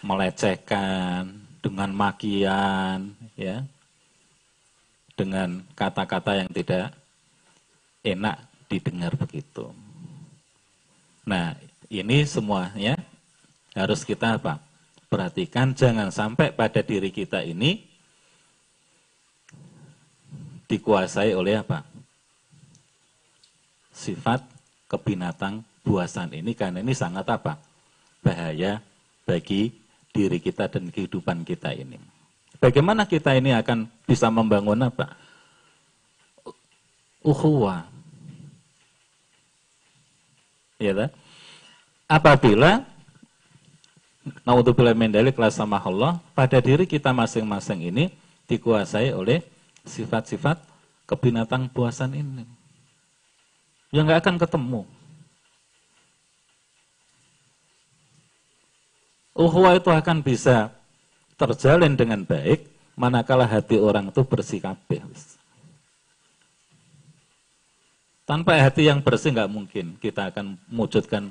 [0.00, 1.28] Melecehkan,
[1.60, 3.60] dengan makian, ya.
[5.12, 6.96] Dengan kata-kata yang tidak
[8.00, 9.68] enak didengar begitu.
[11.30, 11.54] Nah,
[11.86, 12.98] ini semuanya
[13.78, 14.58] harus kita apa?
[15.06, 17.86] Perhatikan jangan sampai pada diri kita ini
[20.66, 21.86] dikuasai oleh apa?
[23.90, 24.40] sifat
[24.88, 27.62] kebinatang buasan ini karena ini sangat apa?
[28.26, 28.82] bahaya
[29.22, 29.70] bagi
[30.10, 31.94] diri kita dan kehidupan kita ini.
[32.58, 35.14] Bagaimana kita ini akan bisa membangun apa?
[37.22, 37.86] Ukhuwah.
[40.80, 41.19] Ya tak?
[42.10, 42.82] Apabila
[44.42, 45.14] naudzubillah min
[45.54, 48.10] sama Allah pada diri kita masing-masing ini
[48.50, 49.46] dikuasai oleh
[49.86, 50.58] sifat-sifat
[51.06, 52.42] kebinatang buasan ini
[53.94, 54.82] yang nggak akan ketemu.
[59.38, 60.74] Uhwa itu akan bisa
[61.38, 62.66] terjalin dengan baik
[62.98, 65.06] manakala hati orang itu bersih kabeh.
[68.26, 71.30] Tanpa hati yang bersih nggak mungkin kita akan mewujudkan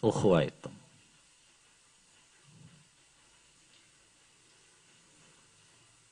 [0.00, 0.68] itu.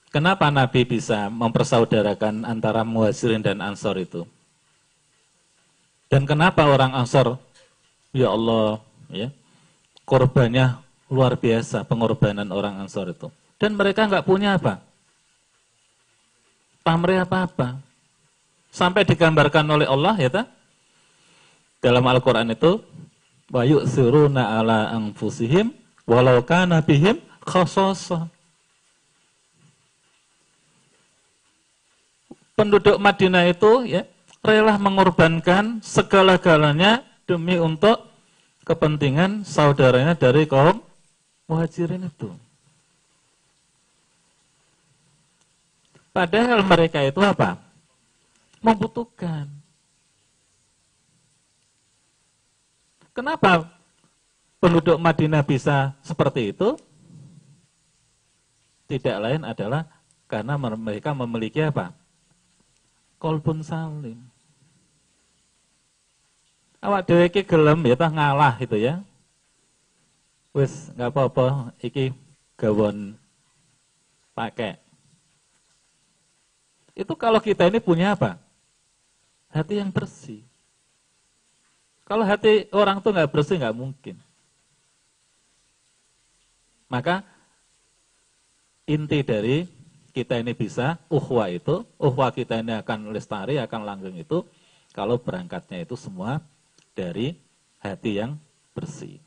[0.09, 4.25] Kenapa Nabi bisa mempersaudarakan antara muhajirin dan ansor itu?
[6.09, 7.37] Dan kenapa orang Ansor,
[8.17, 8.81] ya Allah,
[9.13, 9.29] ya
[10.09, 10.81] korbannya
[11.13, 13.29] luar biasa pengorbanan orang Ansor itu.
[13.61, 14.81] Dan mereka nggak punya apa?
[16.81, 17.77] Pamrih apa-apa.
[18.73, 20.43] Sampai digambarkan oleh Allah ya ta?
[21.85, 22.81] Dalam Al-Qur'an itu
[23.49, 25.73] wa yu'siruna ala anfusihim
[26.05, 28.29] walau kana bihim khasasa.
[32.59, 34.03] Penduduk Madinah itu ya
[34.43, 38.03] rela mengorbankan segala-galanya demi untuk
[38.67, 40.83] kepentingan saudaranya dari kaum
[41.47, 42.35] muhajirin itu.
[46.11, 47.63] Padahal mereka itu apa?
[48.59, 49.58] Membutuhkan.
[53.19, 53.67] Kenapa
[54.63, 56.79] penduduk Madinah bisa seperti itu?
[58.87, 59.91] Tidak lain adalah
[60.31, 61.99] karena mereka memiliki apa?
[63.19, 64.23] kolbun salim.
[66.79, 69.03] Awak dhewe iki gelem ya tah ngalah gitu ya.
[70.55, 72.15] Wis nggak apa-apa iki
[72.55, 73.19] gawon
[74.31, 74.79] pakai.
[76.95, 78.39] Itu kalau kita ini punya apa?
[79.51, 80.48] Hati yang bersih.
[82.09, 84.17] Kalau hati orang tuh nggak bersih nggak mungkin.
[86.89, 87.21] Maka
[88.89, 89.69] inti dari
[90.17, 94.41] kita ini bisa uhwa itu, uhwa kita ini akan lestari, akan langgeng itu,
[94.97, 96.41] kalau berangkatnya itu semua
[96.97, 97.37] dari
[97.77, 98.41] hati yang
[98.73, 99.21] bersih.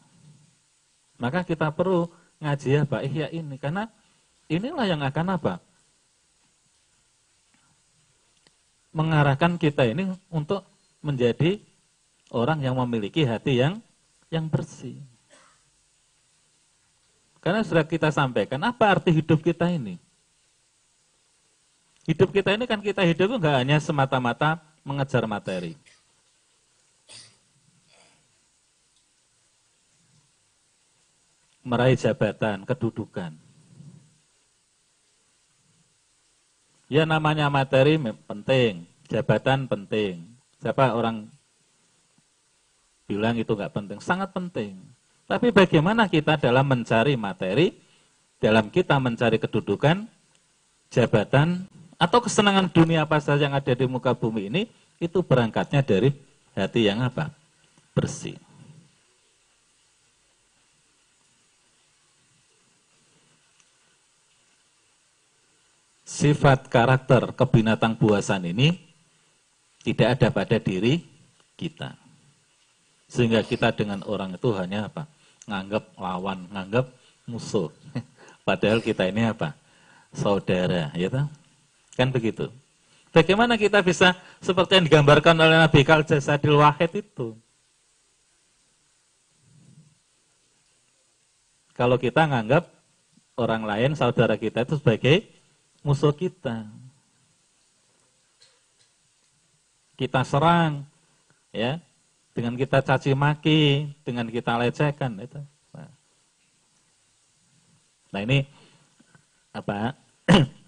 [1.22, 2.10] Maka kita perlu
[2.42, 3.06] ngaji apa?
[3.06, 3.94] Ihya ini, karena
[4.50, 5.54] inilah yang akan apa?
[8.90, 10.66] Mengarahkan kita ini untuk
[11.06, 11.62] menjadi
[12.32, 13.84] orang yang memiliki hati yang
[14.32, 14.96] yang bersih.
[17.44, 20.00] Karena sudah kita sampaikan, apa arti hidup kita ini?
[22.08, 25.78] Hidup kita ini kan kita hidup nggak hanya semata-mata mengejar materi.
[31.62, 33.38] Meraih jabatan, kedudukan.
[36.90, 40.26] Ya namanya materi penting, jabatan penting.
[40.58, 41.30] Siapa orang
[43.12, 44.00] bilang itu nggak penting?
[44.00, 44.80] Sangat penting.
[45.28, 47.76] Tapi bagaimana kita dalam mencari materi,
[48.40, 50.08] dalam kita mencari kedudukan,
[50.88, 51.68] jabatan,
[52.00, 54.62] atau kesenangan dunia apa saja yang ada di muka bumi ini
[55.04, 56.16] itu berangkatnya dari
[56.56, 57.36] hati yang apa?
[57.92, 58.40] bersih.
[66.08, 68.80] Sifat karakter kebinatang buasan ini
[69.84, 71.04] tidak ada pada diri
[71.56, 72.01] kita.
[73.12, 75.04] Sehingga kita dengan orang itu hanya apa?
[75.44, 76.88] Nganggap lawan, nganggap
[77.28, 77.68] musuh.
[78.48, 79.52] Padahal kita ini apa?
[80.16, 81.28] Saudara, ya kan?
[82.00, 82.48] Kan begitu.
[83.12, 87.36] Bagaimana kita bisa seperti yang digambarkan oleh Nabi Kal Jasadil Wahid itu?
[91.76, 92.72] Kalau kita nganggap
[93.36, 95.28] orang lain, saudara kita itu sebagai
[95.84, 96.64] musuh kita.
[100.00, 100.88] Kita serang,
[101.52, 101.84] ya,
[102.32, 105.40] dengan kita caci maki, dengan kita lecehkan itu.
[105.76, 105.92] Nah,
[108.12, 108.48] nah ini
[109.52, 109.96] apa?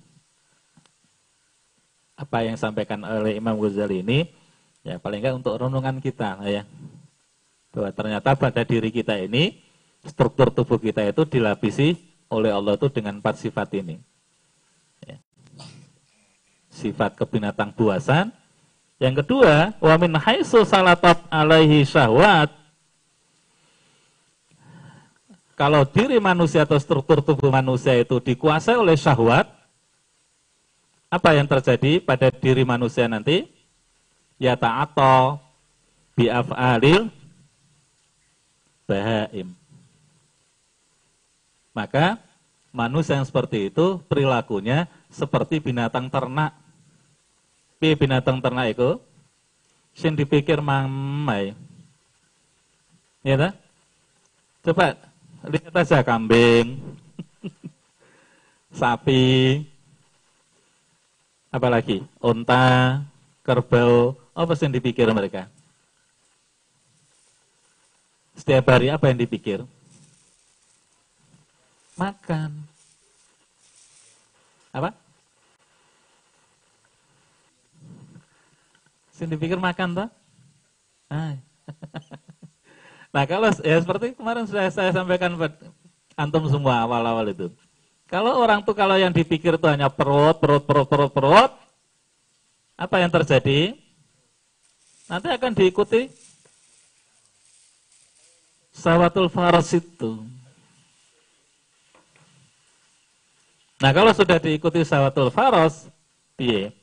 [2.23, 4.29] apa yang disampaikan oleh Imam Ghazali ini
[4.83, 6.63] ya paling enggak untuk renungan kita ya
[7.73, 9.57] bahwa ternyata pada diri kita ini
[10.05, 11.95] struktur tubuh kita itu dilapisi
[12.29, 13.97] oleh Allah itu dengan empat sifat ini
[15.07, 15.17] ya.
[16.69, 18.29] sifat kebinatang buasan
[19.01, 22.49] yang kedua wa min haitsu salatat alaihi syahwat
[25.53, 29.63] kalau diri manusia atau struktur tubuh manusia itu dikuasai oleh syahwat
[31.13, 33.45] apa yang terjadi pada diri manusia nanti?
[34.41, 35.37] Ya ta'ato
[36.17, 37.13] bi'af'alil
[38.89, 39.53] bahaim.
[41.69, 42.17] Maka
[42.73, 46.57] manusia yang seperti itu perilakunya seperti binatang ternak.
[47.83, 48.95] Pi binatang ternak itu
[49.91, 51.51] sing dipikir mamai.
[53.27, 53.59] Ya tak?
[54.63, 54.95] Coba
[55.43, 56.79] lihat aja kambing,
[58.79, 59.67] sapi,
[61.51, 63.03] Apalagi unta,
[63.43, 65.51] kerbau, apa yang dipikir mereka?
[68.39, 69.59] Setiap hari apa yang dipikir?
[71.99, 72.63] Makan.
[74.71, 75.02] Apa?
[79.23, 80.09] Sing dipikir makan toh?
[81.07, 81.39] Ah.
[83.15, 85.55] nah kalau ya seperti kemarin sudah saya sampaikan buat
[86.19, 87.47] antum semua awal-awal itu.
[88.11, 91.51] Kalau orang tuh kalau yang dipikir itu hanya perut, perut, perut, perut, perut,
[92.75, 93.79] apa yang terjadi?
[95.07, 96.11] Nanti akan diikuti
[98.75, 100.19] sawatul faras itu.
[103.79, 105.87] Nah kalau sudah diikuti sawatul faras,
[106.35, 106.82] piye?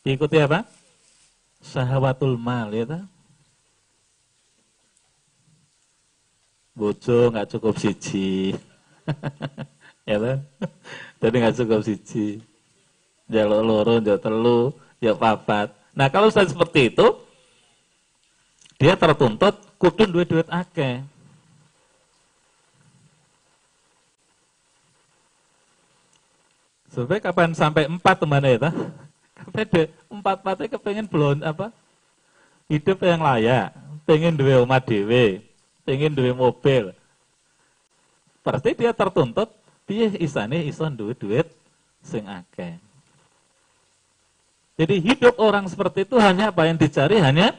[0.00, 0.64] Diikuti apa?
[1.60, 3.04] Sahawatul mal, ya tak?
[6.80, 8.56] bojo nggak cukup siji.
[10.08, 10.42] Ya kan
[11.22, 12.42] jadi nggak cukup siji.
[13.30, 14.60] Jaluk loro jaluk telu
[14.98, 15.70] ya papat.
[15.94, 17.06] Nah kalau sudah seperti itu
[18.80, 21.04] dia tertuntut kudu duit duit akeh.
[26.90, 28.72] Sampai kapan sampai empat teman ya,
[29.48, 31.72] Deh empat empatnya kepengen belum apa?
[32.68, 33.74] Hidup yang layak,
[34.04, 35.42] pengen duit umat dewe,
[35.88, 36.94] ingin duit mobil.
[38.44, 39.50] Pasti dia tertuntut
[39.88, 41.48] dia isane ison duit duit
[42.04, 42.24] sing.
[44.80, 47.52] Jadi hidup orang seperti itu hanya apa yang dicari hanya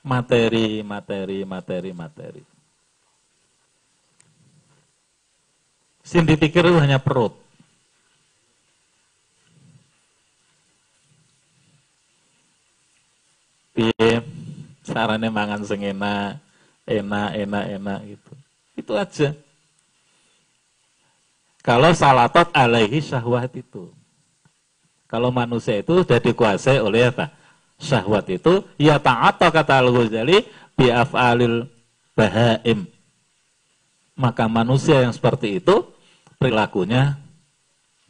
[0.00, 2.42] materi, materi, materi, materi.
[6.00, 7.36] Sin dipikir itu hanya perut.
[13.80, 14.20] Piye
[14.84, 16.36] carane mangan sing enak,
[16.84, 18.32] enak, enak, enak gitu.
[18.76, 19.32] Itu aja.
[21.64, 23.88] Kalau salatot alaihi syahwat itu.
[25.08, 27.32] Kalau manusia itu sudah dikuasai oleh apa?
[27.80, 30.44] Syahwat itu ya ta'ata kata Al-Ghazali
[30.76, 31.64] bi'af'alil
[32.12, 32.84] bahaim.
[34.12, 35.88] Maka manusia yang seperti itu
[36.36, 37.16] perilakunya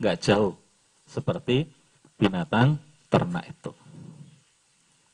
[0.02, 0.58] nggak jauh
[1.06, 1.70] seperti
[2.18, 2.74] binatang
[3.06, 3.70] ternak itu.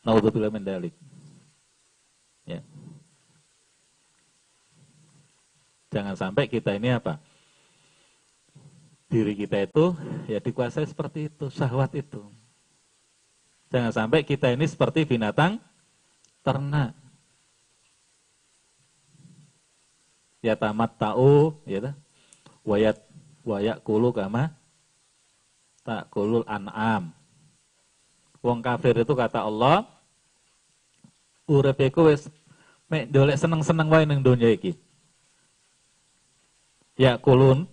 [0.07, 0.95] Naudzubillah min dalik.
[2.47, 2.63] Ya.
[5.91, 7.19] Jangan sampai kita ini apa?
[9.11, 9.99] Diri kita itu
[10.31, 12.23] ya dikuasai seperti itu, syahwat itu.
[13.75, 15.59] Jangan sampai kita ini seperti binatang
[16.47, 16.95] ternak.
[20.39, 21.99] Ya tamat ta'u, ya
[22.63, 23.03] wayat
[23.43, 24.55] wayak kulu kama
[25.83, 27.11] tak kulul an'am.
[28.43, 29.96] Wong kafir itu kata Allah,
[31.47, 32.29] urepeku wis
[32.91, 34.75] mek dolek seneng-seneng wae ning donya iki
[36.99, 37.67] ya kulun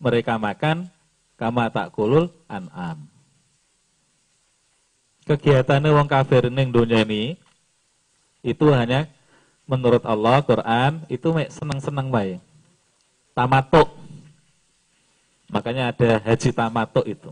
[0.00, 0.88] mereka makan
[1.36, 3.08] kama tak kulul an'am.
[5.24, 7.38] kegiatan wong kafir ning dunia ini
[8.40, 9.08] itu hanya
[9.70, 12.42] menurut Allah Quran itu seneng-seneng baik.
[13.30, 13.94] Tamatuk.
[15.46, 17.30] Makanya ada haji tamatuk itu.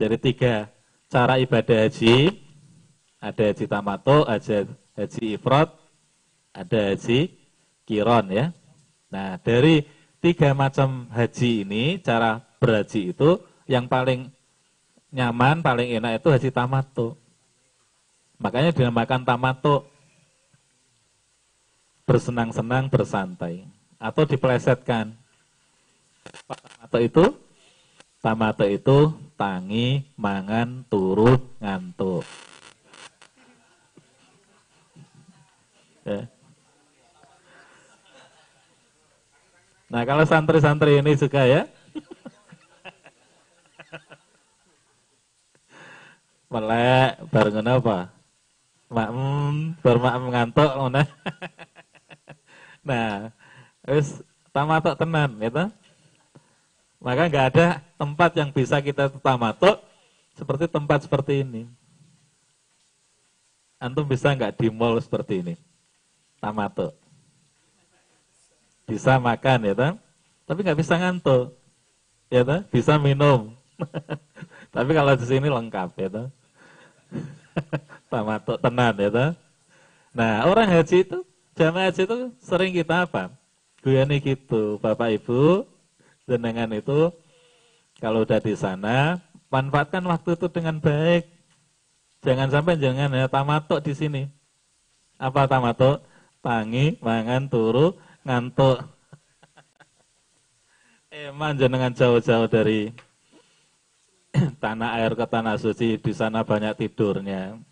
[0.00, 0.72] Dari tiga
[1.12, 2.40] cara ibadah haji,
[3.22, 4.66] ada haji tamatuk, ada
[4.98, 5.70] haji ifrat,
[6.50, 7.30] ada haji
[7.86, 8.50] kiron ya.
[9.14, 9.86] Nah dari
[10.18, 13.38] tiga macam haji ini, cara berhaji itu
[13.70, 14.26] yang paling
[15.14, 17.14] nyaman, paling enak itu haji tamatuk.
[18.42, 19.86] Makanya dinamakan tamatuk.
[22.02, 23.62] Bersenang-senang, bersantai.
[24.02, 25.14] Atau dipelesetkan.
[26.50, 27.24] Tamatuk itu
[28.18, 28.98] tamatuk itu
[29.38, 32.26] tangi, mangan, turu, ngantuk.
[36.02, 36.26] Ya.
[39.92, 41.68] Nah kalau santri-santri ini juga ya,
[46.48, 47.98] melek bareng apa?
[48.92, 50.68] makmum bermakmum ngantuk
[52.84, 53.32] nah,
[53.88, 54.20] wis
[54.52, 55.64] tamatuk tenan gitu.
[57.02, 57.66] Maka nggak ada
[57.98, 59.80] tempat yang bisa kita tamatuk
[60.36, 61.66] seperti tempat seperti ini.
[63.82, 65.54] Antum bisa nggak di mall seperti ini?
[66.42, 66.92] Tamatuk.
[68.90, 69.94] Bisa makan ya kan?
[70.42, 71.54] Tapi nggak bisa ngantuk.
[72.26, 72.66] Ya kan?
[72.74, 73.54] Bisa minum.
[74.74, 76.28] Tapi kalau di sini lengkap ya kan?
[78.12, 79.30] tamatuk tenan ya toh.
[80.12, 81.18] Nah, orang haji itu,
[81.56, 83.32] jamaah haji itu sering kita apa?
[83.80, 85.64] Guyani gitu, Bapak Ibu,
[86.28, 87.10] jenengan itu
[87.96, 89.18] kalau udah di sana,
[89.48, 91.24] manfaatkan waktu itu dengan baik.
[92.22, 94.22] Jangan sampai jangan ya tamatuk di sini.
[95.18, 96.04] Apa tamatuk?
[96.42, 97.94] Tangi, mangan, turu,
[98.26, 98.82] ngantuk.
[101.30, 102.90] Emang jangan jauh-jauh dari
[104.62, 107.62] tanah air ke tanah suci, di sana banyak tidurnya.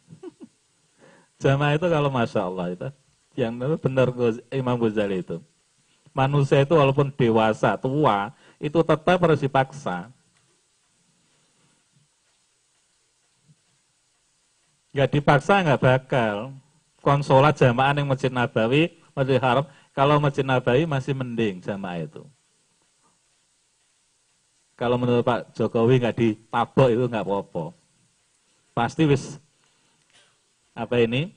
[1.42, 2.88] Jamaah itu kalau Masya Allah itu,
[3.34, 4.14] yang benar
[4.54, 5.42] Imam Ghazali itu.
[6.14, 8.30] Manusia itu walaupun dewasa, tua,
[8.62, 10.14] itu tetap harus dipaksa.
[14.94, 16.54] Gak dipaksa nggak bakal.
[17.00, 19.64] Konsolat jamaah yang Masjid Nabawi, Masjid Haram,
[19.96, 22.22] kalau Masjid Nabawi masih mending jamaah itu.
[24.76, 27.76] Kalau menurut Pak Jokowi nggak ditabok itu nggak apa-apa.
[28.72, 29.36] Pasti wis
[30.72, 31.36] apa ini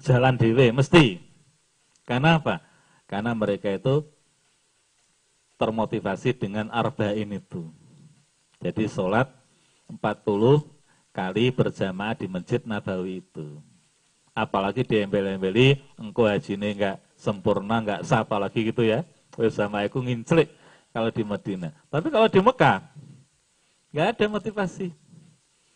[0.00, 1.20] jalan dewe mesti.
[2.08, 2.64] Karena apa?
[3.04, 4.08] Karena mereka itu
[5.60, 7.68] termotivasi dengan arba'in itu.
[8.64, 9.28] Jadi sholat
[9.92, 10.64] 40
[11.12, 13.60] kali berjamaah di Masjid Nabawi itu.
[14.30, 19.02] Apalagi diembel-embeli, haji ini enggak sempurna, enggak sah, apalagi gitu ya.
[19.34, 20.48] Bersama aku nginclik
[20.94, 21.70] kalau di Medina.
[21.90, 22.78] Tapi kalau di Mekah,
[23.90, 24.88] enggak ada motivasi.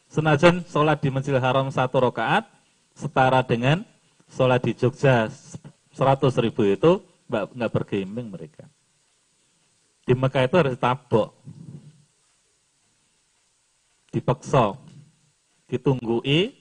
[0.07, 2.47] Senajan sholat di Masjidil Haram satu rakaat
[2.95, 3.83] setara dengan
[4.31, 5.27] sholat di Jogja
[5.91, 8.67] 100 ribu itu nggak bergeming mereka.
[10.07, 11.33] Di Mekah itu harus tabok,
[14.13, 14.79] dipeksa,
[15.67, 16.53] ditunggui,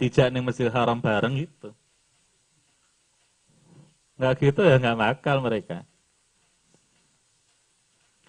[0.00, 1.76] dijak nih Masjidil Haram bareng gitu.
[4.16, 5.84] Nggak gitu ya nggak makal mereka.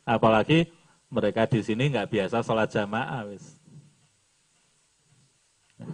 [0.04, 0.68] Apalagi
[1.08, 3.56] mereka di sini nggak biasa sholat jamaah wis.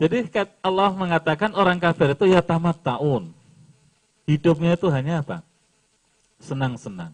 [0.00, 0.30] Jadi
[0.62, 3.34] Allah mengatakan orang kafir itu ya tamat taun.
[4.30, 5.42] Hidupnya itu hanya apa?
[6.38, 7.12] Senang-senang.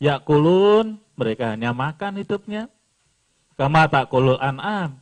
[0.00, 2.68] Ya kulun, mereka hanya makan hidupnya.
[3.56, 4.99] Kama tak kulul an'am.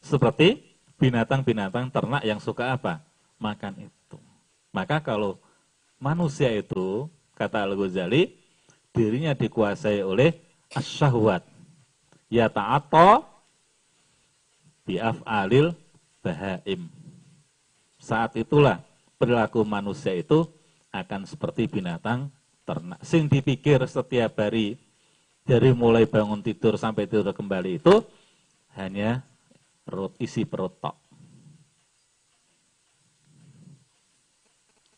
[0.00, 0.64] Seperti
[0.96, 3.04] binatang-binatang ternak yang suka apa?
[3.40, 4.18] Makan itu.
[4.72, 5.40] Maka kalau
[6.00, 8.36] manusia itu, kata Al-Ghazali,
[8.92, 10.36] dirinya dikuasai oleh
[10.74, 11.44] asyahwat.
[12.30, 13.26] Ya ta'ato
[14.86, 15.74] bi'af'alil
[16.22, 16.86] bahaim.
[18.00, 18.80] Saat itulah
[19.20, 20.48] perilaku manusia itu
[20.90, 22.32] akan seperti binatang
[22.64, 22.98] ternak.
[23.04, 24.78] Sing dipikir setiap hari
[25.44, 28.02] dari mulai bangun tidur sampai tidur kembali itu
[28.78, 29.26] hanya
[29.90, 30.94] perut isi perut tok.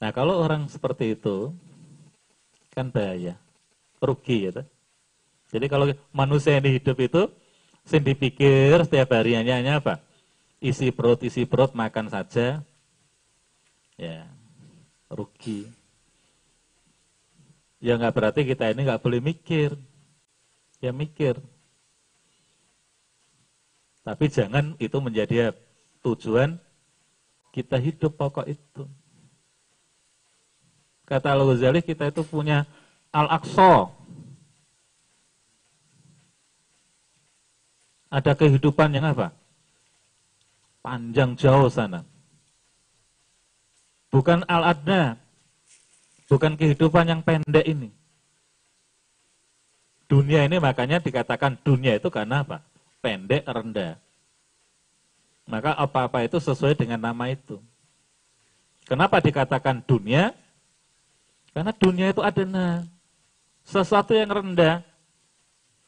[0.05, 1.57] Nah kalau orang seperti itu
[2.77, 3.41] kan bahaya,
[4.05, 4.63] rugi ya.
[5.49, 7.23] Jadi kalau manusia yang hidup itu
[7.83, 9.99] Sing dipikir setiap hari apa?
[10.63, 12.63] Isi perut, isi perut, makan saja.
[13.99, 14.31] Ya,
[15.11, 15.67] rugi.
[17.83, 19.75] Ya nggak berarti kita ini nggak boleh mikir.
[20.79, 21.43] Ya mikir.
[24.03, 25.55] Tapi jangan itu menjadi
[26.03, 26.59] tujuan
[27.55, 28.85] kita hidup pokok itu.
[31.07, 32.67] Kata Al-Ghazali kita itu punya
[33.15, 33.93] Al-Aqsa,
[38.13, 39.33] ada kehidupan yang apa?
[40.85, 42.05] Panjang jauh sana.
[44.13, 45.17] Bukan al-adna,
[46.29, 47.89] bukan kehidupan yang pendek ini.
[50.05, 52.61] Dunia ini makanya dikatakan dunia itu karena apa?
[53.03, 53.99] Pendek, rendah.
[55.51, 57.59] Maka apa-apa itu sesuai dengan nama itu.
[58.87, 60.31] Kenapa dikatakan dunia?
[61.51, 62.87] Karena dunia itu adena.
[63.67, 64.87] Sesuatu yang rendah.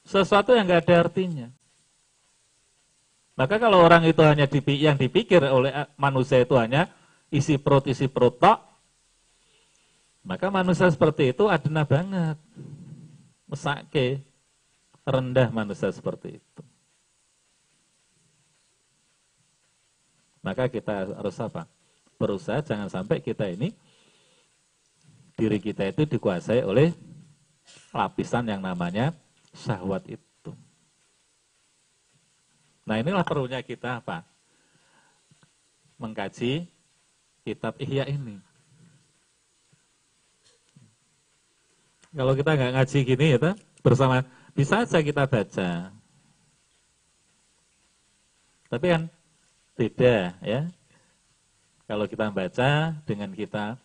[0.03, 1.49] Sesuatu yang nggak ada artinya.
[3.35, 6.87] Maka kalau orang itu hanya yang dipikir oleh manusia itu hanya
[7.35, 8.63] isi perut, isi perut tok,
[10.23, 12.39] maka manusia seperti itu adena banget
[13.51, 14.23] mesake
[15.05, 16.63] rendah manusia seperti itu.
[20.45, 21.65] Maka kita harus apa?
[22.21, 23.73] Berusaha jangan sampai kita ini
[25.35, 26.93] diri kita itu dikuasai oleh
[27.91, 29.17] lapisan yang namanya
[29.57, 30.53] syahwat itu.
[32.85, 34.23] Nah inilah perlunya kita apa?
[35.97, 36.69] Mengkaji
[37.43, 38.37] kitab Ihya ini.
[42.15, 43.51] Kalau kita nggak ngaji gini ya,
[43.83, 44.23] bersama
[44.55, 45.91] bisa saja kita baca.
[48.71, 49.03] Tapi kan
[49.75, 50.71] beda ya.
[51.85, 53.77] Kalau kita baca dengan kita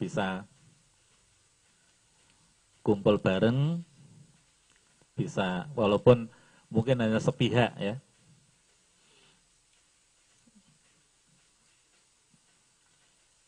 [0.00, 0.48] bisa
[2.82, 3.84] kumpul bareng,
[5.12, 6.26] bisa walaupun
[6.72, 8.00] mungkin hanya sepihak ya.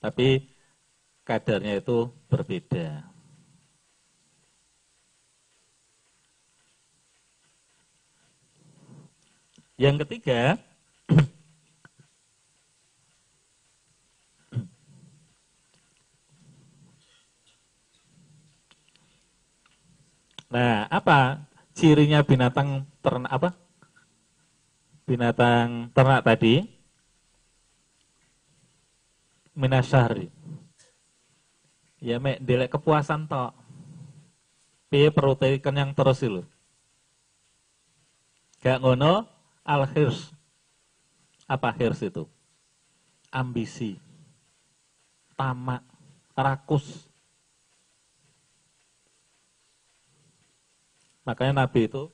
[0.05, 0.45] Tapi
[1.25, 3.09] kadarnya itu berbeda.
[9.75, 10.61] Yang ketiga,
[20.55, 21.43] Nah, apa
[21.75, 23.51] cirinya binatang ternak apa?
[25.05, 26.63] Binatang ternak tadi
[29.59, 30.31] minasyahri.
[31.99, 33.57] Ya mek delek kepuasan tok.
[34.93, 36.47] Piye protein yang terus itu.
[38.63, 39.27] Gak ngono,
[39.65, 40.31] Al-hirs.
[41.49, 42.29] Apa hirs itu?
[43.33, 43.97] Ambisi.
[45.37, 45.81] Tamak.
[46.37, 47.09] Rakus.
[51.25, 52.13] Makanya Nabi itu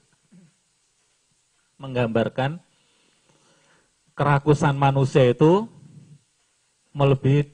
[1.82, 2.62] menggambarkan
[4.14, 5.66] kerakusan manusia itu
[6.94, 7.50] melebihi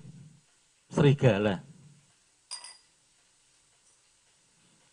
[0.93, 1.65] serigala.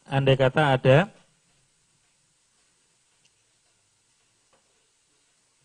[0.08, 1.10] Andai kata ada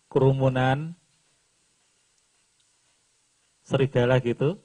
[0.09, 0.97] kerumunan
[3.61, 4.57] serigala gitu,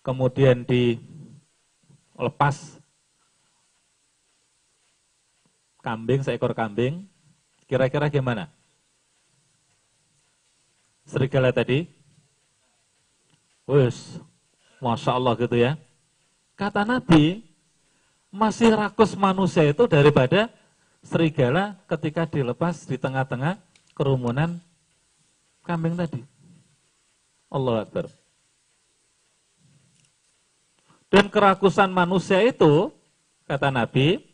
[0.00, 2.80] kemudian dilepas
[5.88, 7.08] kambing, seekor kambing,
[7.64, 8.52] kira-kira gimana?
[11.08, 11.88] Serigala tadi,
[13.64, 14.20] wes,
[14.84, 15.80] masya Allah gitu ya.
[16.52, 17.40] Kata Nabi,
[18.28, 20.52] masih rakus manusia itu daripada
[21.00, 23.56] serigala ketika dilepas di tengah-tengah
[23.96, 24.60] kerumunan
[25.64, 26.20] kambing tadi.
[27.48, 28.12] Allah Akbar.
[31.08, 32.92] Dan kerakusan manusia itu,
[33.48, 34.27] kata Nabi,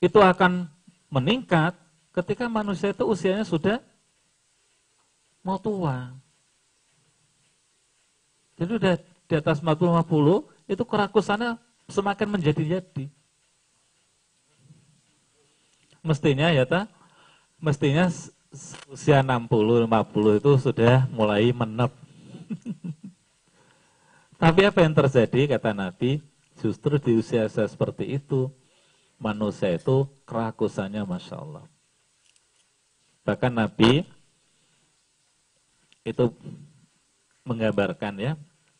[0.00, 0.68] itu akan
[1.08, 1.72] meningkat
[2.12, 3.80] ketika manusia itu usianya sudah
[5.44, 6.16] mau tua.
[8.56, 8.94] Jadi udah
[9.28, 13.06] di atas 40-50, itu kerakusannya semakin menjadi-jadi.
[16.00, 16.88] Mestinya ya ta,
[17.60, 18.08] mestinya
[18.88, 21.92] usia 60, 50 itu sudah mulai menep.
[24.42, 26.22] Tapi apa yang terjadi kata Nabi,
[26.60, 28.48] justru di usia usia seperti itu,
[29.16, 31.64] manusia itu kerakusannya Masya Allah.
[33.26, 34.06] Bahkan Nabi
[36.06, 36.24] itu
[37.42, 38.32] menggambarkan ya,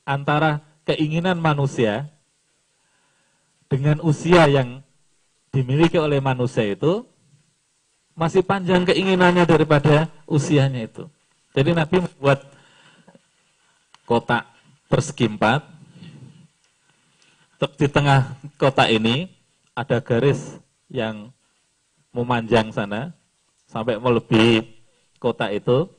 [0.07, 2.07] antara keinginan manusia
[3.67, 4.83] dengan usia yang
[5.51, 7.03] dimiliki oleh manusia itu
[8.15, 11.05] masih panjang keinginannya daripada usianya itu.
[11.53, 12.47] Jadi Nabi membuat
[14.07, 14.47] kotak
[14.87, 15.65] persegi empat.
[17.81, 19.36] Di tengah kotak ini
[19.77, 20.57] ada garis
[20.89, 21.29] yang
[22.09, 23.13] memanjang sana
[23.69, 24.65] sampai melebihi
[25.21, 25.93] kotak itu.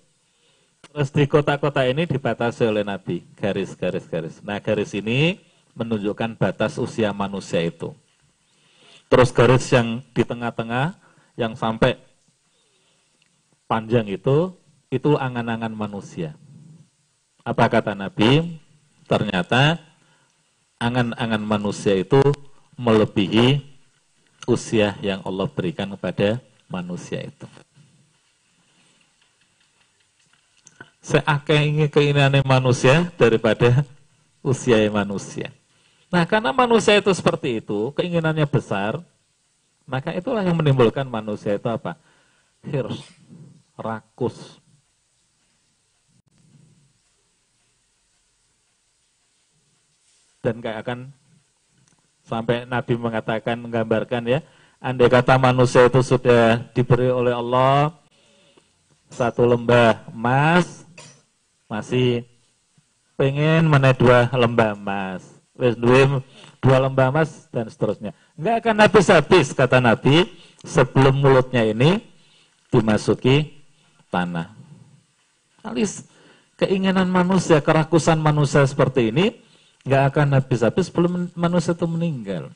[0.89, 4.41] Terus di kotak-kotak ini dibatasi oleh Nabi, garis-garis-garis.
[4.41, 5.37] Nah garis ini
[5.77, 7.93] menunjukkan batas usia manusia itu.
[9.07, 10.97] Terus garis yang di tengah-tengah
[11.37, 12.01] yang sampai
[13.69, 14.57] panjang itu,
[14.89, 16.33] itu angan-angan manusia.
[17.45, 18.57] Apa kata Nabi?
[19.05, 19.79] Ternyata
[20.81, 22.19] angan-angan manusia itu
[22.77, 23.65] melebihi
[24.47, 26.39] usia yang Allah berikan kepada
[26.71, 27.49] manusia itu.
[31.07, 33.87] seakeh ingin keinginan manusia daripada
[34.43, 35.55] usia manusia.
[36.11, 38.99] Nah, karena manusia itu seperti itu, keinginannya besar,
[39.87, 41.95] maka itulah yang menimbulkan manusia itu apa?
[42.63, 42.99] Hirs,
[43.79, 44.59] rakus.
[50.43, 51.11] Dan kayak akan
[52.27, 54.39] sampai Nabi mengatakan, menggambarkan ya,
[54.83, 57.95] andai kata manusia itu sudah diberi oleh Allah
[59.07, 60.83] satu lembah emas,
[61.71, 62.27] masih
[63.15, 66.21] pengen mana dua lembah emas duwe
[66.61, 68.13] dua lembah emas dan seterusnya.
[68.37, 70.29] Enggak akan habis-habis kata Nabi
[70.61, 71.97] sebelum mulutnya ini
[72.69, 73.57] dimasuki
[74.13, 74.53] tanah.
[75.65, 76.05] Alis
[76.61, 79.25] keinginan manusia, kerakusan manusia seperti ini
[79.87, 82.51] enggak akan habis-habis sebelum manusia itu meninggal.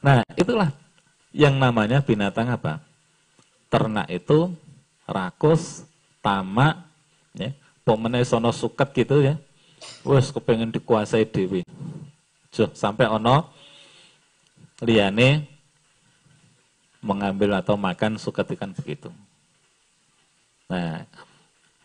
[0.00, 0.72] Nah, itulah
[1.36, 2.80] yang namanya binatang apa?
[3.68, 4.56] Ternak itu
[5.04, 5.84] rakus,
[6.24, 6.80] tamak,
[7.36, 7.52] ya,
[7.84, 9.36] pomene sono suket gitu ya.
[10.00, 11.60] Wes kepengen dikuasai dewi.
[12.56, 13.52] Juh, sampai ono
[14.80, 15.44] liane
[17.04, 19.12] mengambil atau makan suket ikan begitu.
[20.72, 21.04] Nah,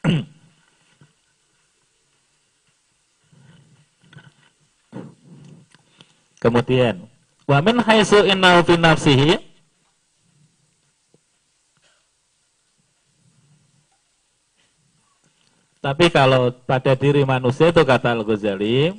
[6.41, 7.05] kemudian
[7.45, 9.51] wamin haitsu innahu fi nafsihi
[15.81, 18.93] Tapi kalau pada diri manusia itu kata Al-Ghazali,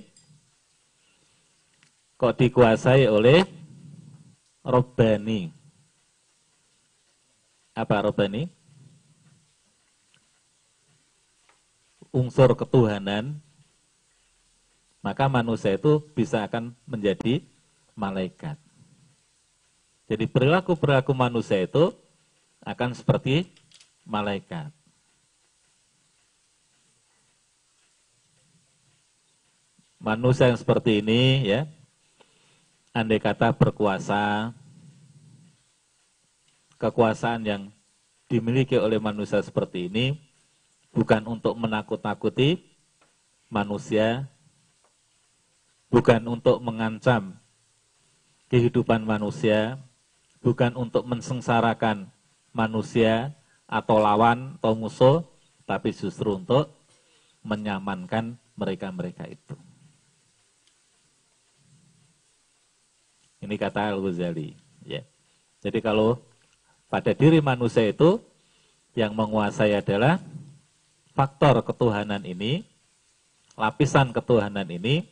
[2.18, 3.47] kok dikuasai oleh
[4.66, 5.55] Robbani.
[7.78, 8.51] Apa Robbani?
[12.11, 13.38] Unsur ketuhanan,
[15.03, 17.42] maka manusia itu bisa akan menjadi
[17.98, 18.57] malaikat.
[20.07, 21.90] Jadi perilaku-perilaku manusia itu
[22.62, 23.50] akan seperti
[24.07, 24.72] malaikat.
[30.03, 31.62] manusia yang seperti ini ya
[32.90, 34.50] andai kata berkuasa
[36.74, 37.62] kekuasaan yang
[38.26, 40.18] dimiliki oleh manusia seperti ini
[40.90, 42.59] bukan untuk menakut-nakuti
[43.46, 44.26] manusia
[45.93, 47.36] bukan untuk mengancam
[48.49, 49.76] kehidupan manusia
[50.43, 52.11] bukan untuk mensengsarakan
[52.51, 53.30] manusia
[53.70, 55.16] atau lawan atau musuh
[55.64, 56.68] tapi justru untuk
[57.47, 59.55] menyamankan mereka-mereka itu.
[63.43, 64.55] Ini kata Al-Ghazali.
[64.86, 65.03] Ya.
[65.62, 66.22] Jadi kalau
[66.86, 68.22] pada diri manusia itu
[68.95, 70.22] yang menguasai adalah
[71.16, 72.62] faktor ketuhanan ini,
[73.59, 75.09] lapisan ketuhanan ini,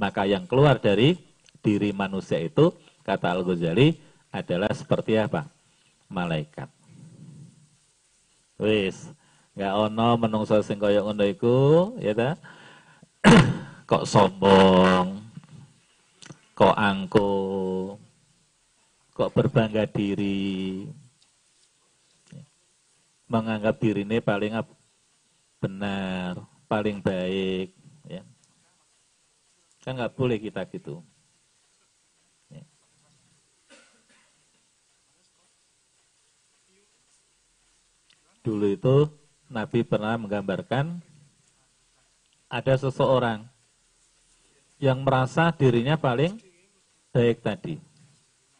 [0.00, 1.20] maka yang keluar dari
[1.60, 2.72] diri manusia itu,
[3.04, 4.00] kata Al-Ghazali,
[4.32, 5.44] adalah seperti apa?
[6.08, 6.72] Malaikat.
[8.56, 9.12] Wis,
[9.52, 11.24] nggak ono menungso sing kaya ngono
[12.00, 12.30] ya ta?
[13.90, 15.18] Kok sombong,
[16.54, 17.98] kok angkuh,
[19.10, 20.86] kok berbangga diri,
[23.26, 24.62] menganggap diri ini paling
[25.58, 26.38] benar,
[26.70, 27.74] paling baik,
[28.06, 28.22] ya.
[29.90, 31.02] Kan nggak boleh kita gitu.
[32.46, 32.62] Ya.
[38.46, 39.10] Dulu itu
[39.50, 41.02] Nabi pernah menggambarkan
[42.46, 43.50] ada seseorang
[44.78, 46.38] yang merasa dirinya paling
[47.10, 47.82] baik tadi,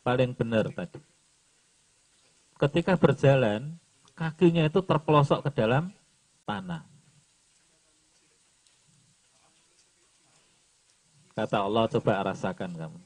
[0.02, 0.98] paling benar tadi.
[2.58, 3.78] Ketika berjalan,
[4.18, 5.94] kakinya itu terpelosok ke dalam
[6.42, 6.89] tanah.
[11.40, 13.00] Kata Allah, coba rasakan kamu.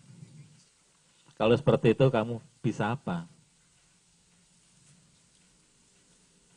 [1.39, 3.30] Kalau seperti itu kamu bisa apa?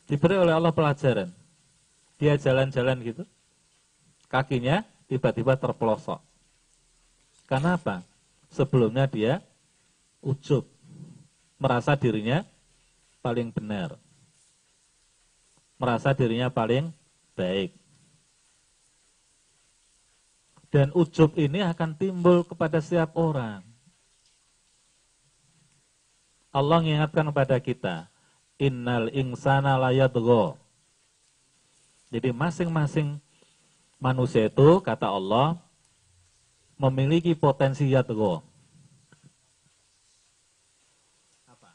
[0.10, 1.30] Diberi oleh Allah pelajaran.
[2.18, 3.24] Dia jalan-jalan gitu,
[4.26, 6.18] kakinya tiba-tiba terpelosok.
[7.46, 8.02] Karena apa?
[8.52, 9.44] sebelumnya dia
[10.24, 10.66] ujub,
[11.60, 12.42] merasa dirinya
[13.22, 13.96] paling benar,
[15.78, 16.90] merasa dirinya paling
[17.36, 17.70] baik.
[20.78, 23.66] Dan ujub ini akan timbul kepada setiap orang.
[26.54, 27.96] Allah mengingatkan kepada kita,
[28.62, 30.54] innal insana layadgho.
[32.14, 33.18] Jadi masing-masing
[33.98, 35.58] manusia itu, kata Allah,
[36.78, 38.46] memiliki potensi yatgo.
[41.50, 41.74] Apa?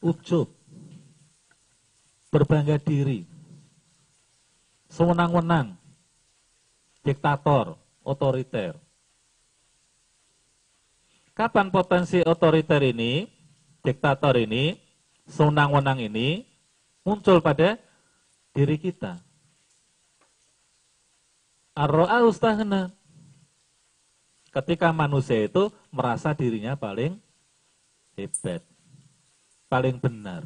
[0.00, 0.48] Ujub.
[2.32, 3.28] Berbangga diri.
[4.88, 5.79] Sewenang-wenang.
[7.00, 8.76] Diktator, otoriter.
[11.32, 13.24] Kapan potensi otoriter ini,
[13.80, 14.76] diktator ini,
[15.24, 16.44] sewenang-wenang ini
[17.00, 17.80] muncul pada
[18.52, 19.16] diri kita.
[21.72, 22.92] Ar-ro'a ustahna.
[24.50, 27.14] Ketika manusia itu merasa dirinya paling
[28.18, 28.66] hebat,
[29.70, 30.42] paling benar.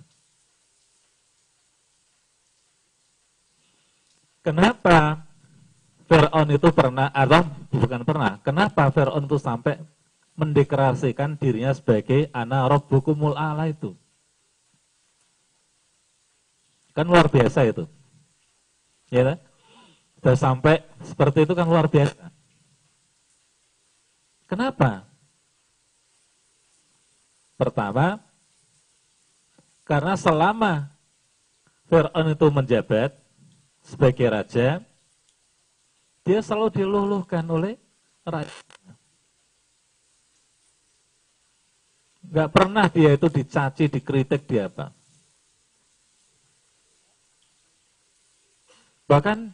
[4.45, 5.25] Kenapa
[6.05, 9.81] Fir'aun itu pernah, atau bukan pernah, kenapa Fir'aun itu sampai
[10.37, 13.97] mendeklarasikan dirinya sebagai ana rabbukumul ala itu?
[16.93, 17.89] Kan luar biasa itu.
[19.09, 19.39] Ya kan?
[20.21, 22.17] Sudah sampai seperti itu kan luar biasa.
[24.45, 25.09] Kenapa?
[27.57, 28.21] Pertama,
[29.89, 30.93] karena selama
[31.89, 33.15] Fir'aun itu menjabat,
[33.85, 34.81] sebagai raja,
[36.25, 37.77] dia selalu diluluhkan oleh
[38.25, 38.51] raja.
[42.25, 44.91] Gak pernah dia itu dicaci, dikritik, dia apa.
[49.05, 49.53] Bahkan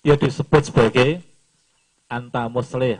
[0.00, 1.20] dia disebut sebagai
[2.08, 2.98] antamuslih.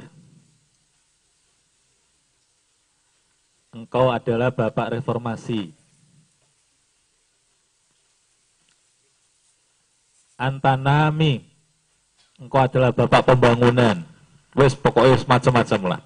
[3.73, 5.73] Engkau adalah bapak reformasi.
[10.37, 11.56] antanami
[12.41, 14.05] engkau adalah bapak pembangunan.
[14.57, 16.01] Wes pokoknya macam-macam lah.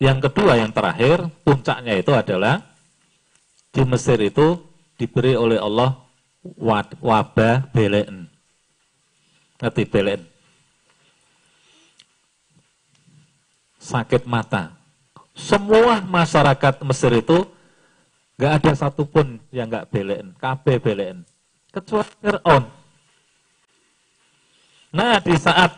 [0.00, 2.64] Yang kedua yang terakhir puncaknya itu adalah
[3.70, 4.58] di Mesir itu
[4.98, 5.94] diberi oleh Allah
[6.98, 8.26] wabah belen
[9.62, 10.20] ngerti belen
[13.78, 14.74] sakit mata.
[15.32, 17.46] Semua masyarakat Mesir itu
[18.42, 21.22] Gak ada satupun yang gak belen, KB belen.
[21.72, 22.64] Kecuali Fir'aun.
[24.92, 25.72] Nah, di saat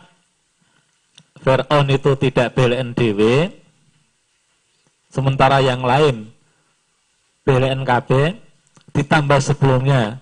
[1.39, 3.47] Fir'aun itu tidak belen DW,
[5.07, 6.27] sementara yang lain
[7.47, 8.35] belen KB,
[8.91, 10.19] ditambah sebelumnya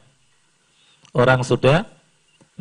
[1.17, 1.89] orang sudah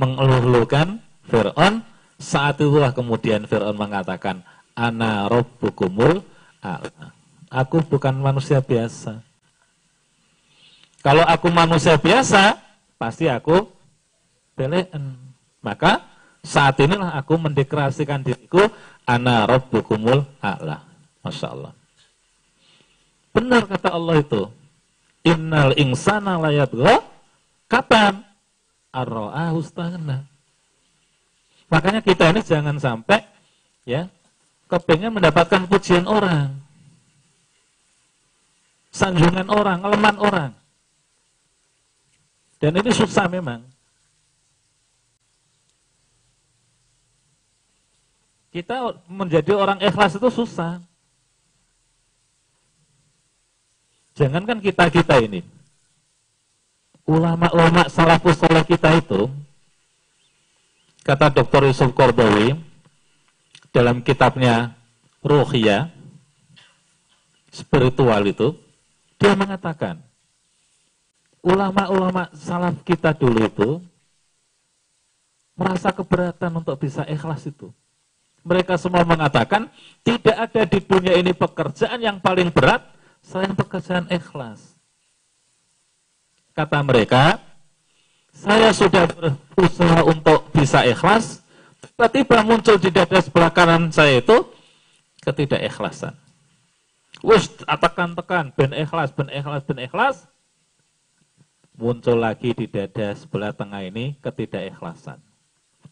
[0.01, 0.97] mengeluh-elukan
[1.29, 1.85] Fir'aun,
[2.17, 4.41] saat itulah kemudian Fir'aun mengatakan,
[4.73, 6.25] Ana Rabbukumul
[7.53, 9.21] Aku bukan manusia biasa.
[11.03, 12.62] Kalau aku manusia biasa,
[13.03, 13.66] pasti aku
[14.55, 15.18] belen.
[15.59, 16.07] Maka
[16.46, 18.70] saat inilah aku mendeklarasikan diriku
[19.03, 20.86] ana rabbukumul a'la.
[21.26, 21.74] Masya Allah.
[23.34, 24.42] Benar kata Allah itu.
[25.26, 27.03] Innal insana layatgha
[27.66, 28.22] kapan?
[28.92, 29.64] Ar-ra'ahu
[31.72, 33.24] Makanya kita ini jangan sampai
[33.88, 34.05] ya
[34.68, 36.61] kepengen mendapatkan pujian orang.
[38.92, 40.53] Sanjungan orang, eleman orang.
[42.63, 43.67] Dan ini susah memang.
[48.55, 50.79] Kita menjadi orang ikhlas itu susah.
[54.15, 55.43] Jangankan kita-kita ini.
[57.03, 59.27] Ulama-ulama salafus soleh kita itu,
[61.03, 61.67] kata Dr.
[61.67, 62.55] Yusuf Kordowi,
[63.75, 64.79] dalam kitabnya
[65.27, 65.91] Ruhiyah,
[67.51, 68.55] spiritual itu,
[69.19, 69.99] dia mengatakan,
[71.43, 73.70] ulama-ulama salaf kita dulu itu
[75.59, 77.68] merasa keberatan untuk bisa ikhlas itu.
[78.43, 79.70] Mereka semua mengatakan
[80.03, 82.82] tidak ada di dunia ini pekerjaan yang paling berat
[83.22, 84.74] selain pekerjaan ikhlas.
[86.51, 87.38] Kata mereka,
[88.34, 89.07] saya sudah
[89.55, 91.40] berusaha untuk bisa ikhlas,
[91.80, 94.43] tiba-tiba muncul di dada sebelah kanan saya itu
[95.22, 96.18] ketidakikhlasan.
[97.22, 100.26] Wus, tekan-tekan, ben ikhlas, ben ikhlas, ben ikhlas,
[101.77, 105.20] muncul lagi di dada sebelah tengah ini ketidakikhlasan.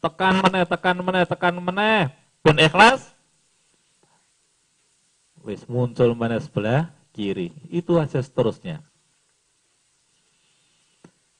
[0.00, 2.08] Tekan meneh, tekan meneh, tekan meneh,
[2.40, 3.12] ben ikhlas.
[5.44, 7.52] Wis muncul meneh sebelah kiri.
[7.68, 8.84] Itu aja seterusnya.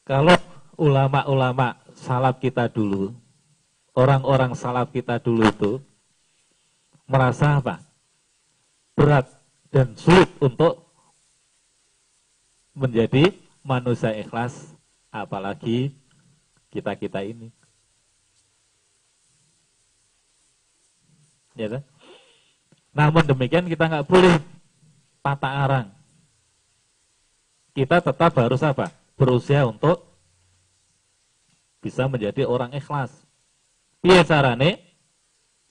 [0.05, 0.37] Kalau
[0.81, 3.13] ulama-ulama salaf kita dulu,
[3.93, 5.73] orang-orang salaf kita dulu itu
[7.05, 7.85] merasa apa?
[8.97, 9.29] Berat
[9.71, 10.91] dan sulit untuk
[12.75, 13.31] menjadi
[13.71, 14.75] manusia ikhlas,
[15.15, 15.95] apalagi
[16.75, 17.55] kita-kita ini.
[21.55, 21.83] Ya kan?
[22.91, 24.43] Namun demikian kita nggak boleh
[25.23, 25.89] patah arang.
[27.71, 28.91] Kita tetap harus apa?
[29.15, 30.03] Berusaha untuk
[31.79, 33.15] bisa menjadi orang ikhlas.
[34.03, 34.83] Biar carane?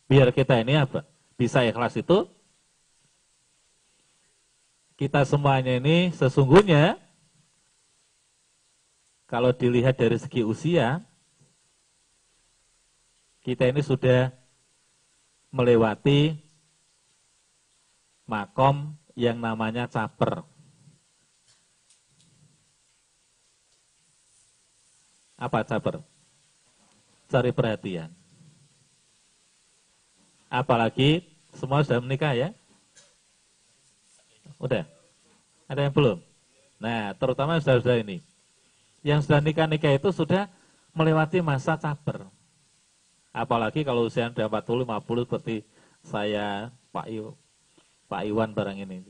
[0.07, 1.03] Biar kita ini apa?
[1.35, 2.31] Bisa ikhlas itu
[4.95, 6.99] kita semuanya ini sesungguhnya
[9.29, 11.05] kalau dilihat dari segi usia,
[13.45, 14.33] kita ini sudah
[15.53, 16.33] melewati
[18.25, 20.41] makom yang namanya caper.
[25.37, 26.01] Apa caper?
[27.29, 28.09] Cari perhatian.
[30.49, 31.21] Apalagi
[31.53, 32.49] semua sudah menikah ya?
[34.57, 34.89] Udah?
[35.69, 36.17] Ada yang belum?
[36.81, 38.28] Nah, terutama sudah-sudah ini.
[38.99, 40.51] Yang sudah nikah-nikah itu sudah
[40.91, 42.27] melewati masa caper.
[43.31, 45.55] Apalagi kalau usia sudah 40, 50 seperti
[46.03, 47.31] saya, Pak Iw,
[48.09, 49.05] Pak Iwan barang ini.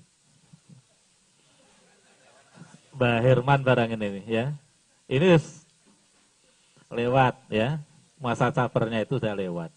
[2.99, 4.51] Mbak Herman barang ini ya.
[5.07, 5.39] Ini
[6.91, 7.79] lewat ya.
[8.19, 9.71] Masa capernya itu sudah lewat.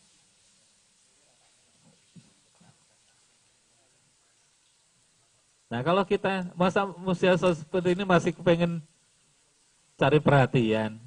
[5.70, 8.82] Nah kalau kita masa usia seperti ini masih pengen
[10.02, 10.98] cari perhatian,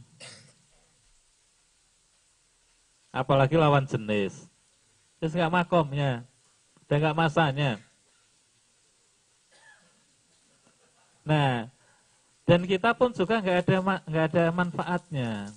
[3.11, 4.47] apalagi lawan jenis,
[5.19, 6.23] terus nggak makomnya,
[6.87, 7.75] dan nggak masanya.
[11.27, 11.67] Nah,
[12.47, 13.77] dan kita pun juga nggak ada
[14.07, 15.51] nggak ada manfaatnya.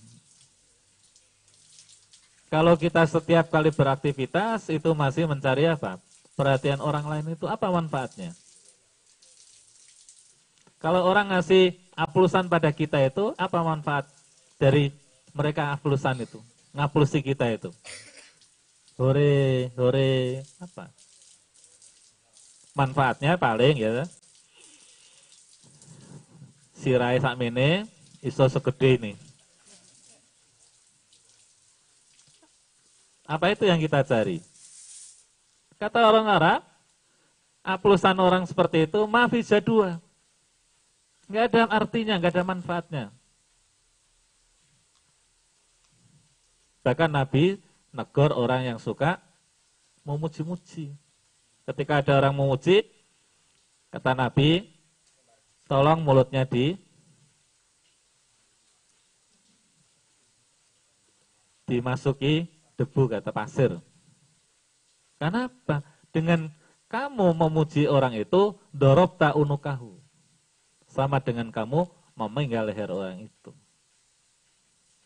[2.51, 6.03] Kalau kita setiap kali beraktivitas itu masih mencari apa?
[6.35, 8.35] Perhatian orang lain itu apa manfaatnya?
[10.83, 14.07] Kalau orang ngasih aplusan pada kita itu, apa manfaat
[14.55, 14.95] dari
[15.35, 16.39] mereka aplusan itu?
[16.71, 17.75] Ngaplusi kita itu.
[18.95, 20.95] Hore, hore, apa?
[22.79, 24.07] Manfaatnya paling ya.
[26.79, 27.91] Sirai sakmene
[28.23, 29.13] iso segede ini.
[33.27, 34.39] Apa itu yang kita cari?
[35.79, 36.63] Kata orang Arab,
[37.67, 39.99] aplusan orang seperti itu mafi jadua
[41.29, 43.05] Nggak ada artinya, nggak ada manfaatnya.
[46.81, 47.61] Bahkan Nabi
[47.93, 49.21] negor orang yang suka
[50.09, 50.97] memuji-muji.
[51.69, 52.81] Ketika ada orang memuji,
[53.93, 54.73] kata Nabi,
[55.69, 56.81] tolong mulutnya di
[61.69, 62.49] dimasuki
[62.81, 63.77] debu kata pasir.
[65.21, 65.85] Kenapa?
[66.09, 66.49] Dengan
[66.89, 69.98] kamu memuji orang itu, dorob tak unukahu
[70.99, 71.87] sama dengan kamu
[72.19, 73.55] memenggal leher orang itu.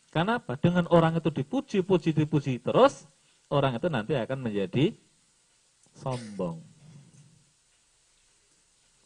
[0.08, 0.56] Kenapa?
[0.56, 3.04] Dengan orang itu dipuji, puji, dipuji terus,
[3.52, 4.96] orang itu nanti akan menjadi
[5.92, 6.64] sombong.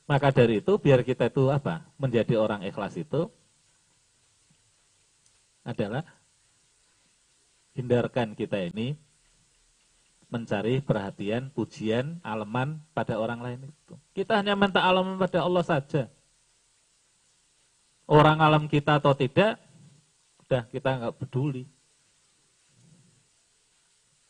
[0.06, 1.82] Maka dari itu, biar kita itu apa?
[1.98, 3.26] Menjadi orang ikhlas itu
[5.66, 6.06] adalah
[7.74, 8.94] hindarkan kita ini
[10.30, 13.94] mencari perhatian, pujian, aleman pada orang lain itu.
[14.14, 16.06] Kita hanya minta aleman pada Allah saja
[18.06, 19.58] orang alam kita atau tidak,
[20.46, 21.66] udah kita nggak peduli.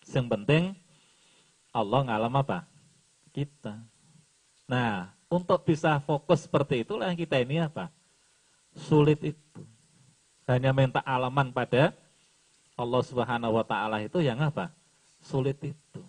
[0.08, 0.64] Yang penting
[1.76, 2.64] Allah ngalam apa?
[3.36, 3.76] Kita.
[4.64, 7.92] Nah, untuk bisa fokus seperti itulah kita ini apa?
[8.72, 9.60] Sulit itu.
[10.48, 11.92] Hanya minta alaman pada
[12.78, 14.72] Allah Subhanahu wa taala itu yang apa?
[15.20, 16.00] Sulit itu.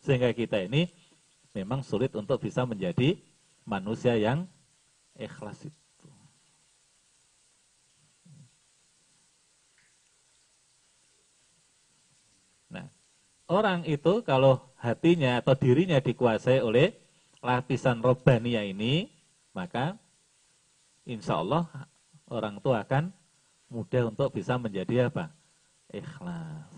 [0.00, 0.88] Sehingga kita ini
[1.54, 3.20] memang sulit untuk bisa menjadi
[3.68, 4.48] manusia yang
[5.14, 5.79] ikhlas itu.
[13.50, 16.94] Orang itu kalau hatinya atau dirinya dikuasai oleh
[17.42, 19.10] lapisan robania ini,
[19.50, 19.98] maka
[21.02, 21.66] insya Allah
[22.30, 23.10] orang itu akan
[23.66, 25.34] mudah untuk bisa menjadi apa?
[25.90, 26.70] Ikhlas.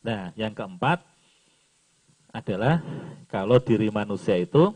[0.00, 1.04] Nah, yang keempat
[2.32, 2.80] adalah
[3.28, 4.72] kalau diri manusia itu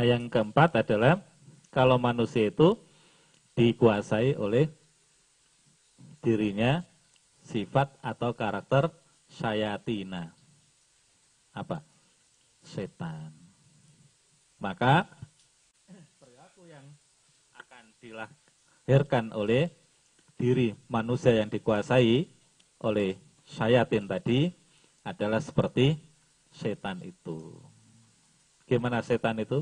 [0.00, 1.20] Nah, yang keempat adalah
[1.68, 2.72] kalau manusia itu
[3.52, 4.64] dikuasai oleh
[6.24, 6.80] dirinya
[7.44, 8.88] sifat atau karakter
[9.28, 10.32] sayatina.
[11.52, 11.84] Apa?
[12.64, 13.28] Setan.
[14.56, 15.04] Maka
[16.16, 16.96] perilaku yang
[17.52, 19.68] akan dilahirkan oleh
[20.40, 22.24] diri manusia yang dikuasai
[22.80, 24.48] oleh sayatin tadi
[25.04, 26.00] adalah seperti
[26.48, 27.52] setan itu.
[28.64, 29.60] Gimana setan itu?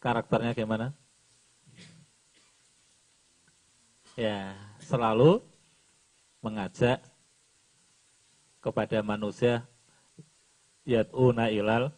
[0.00, 0.96] Karakternya gimana?
[4.18, 5.44] Ya, selalu
[6.40, 7.04] mengajak
[8.60, 9.64] kepada manusia
[10.84, 11.92] yad'una ilal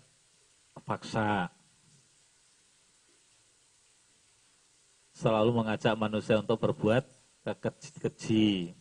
[0.86, 1.50] faksa.
[5.14, 7.06] Selalu mengajak manusia untuk berbuat
[7.46, 8.74] kekeji.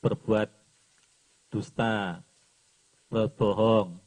[0.00, 0.52] Berbuat
[1.48, 2.20] dusta,
[3.08, 4.03] berbohong,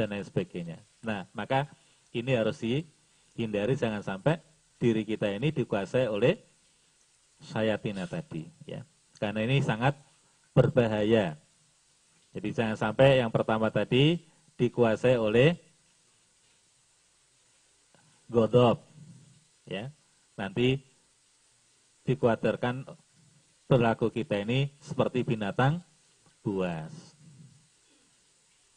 [0.00, 0.80] dan lain sebagainya.
[1.04, 1.68] Nah, maka
[2.16, 4.40] ini harus dihindari jangan sampai
[4.80, 6.40] diri kita ini dikuasai oleh
[7.44, 8.48] sayatina tadi.
[8.64, 8.88] Ya.
[9.20, 10.00] Karena ini sangat
[10.56, 11.36] berbahaya.
[12.32, 14.24] Jadi jangan sampai yang pertama tadi
[14.56, 15.60] dikuasai oleh
[18.32, 18.80] godop.
[19.68, 19.92] Ya.
[20.40, 20.80] Nanti
[22.08, 22.88] dikhawatirkan
[23.68, 25.84] berlaku kita ini seperti binatang
[26.40, 27.09] buas.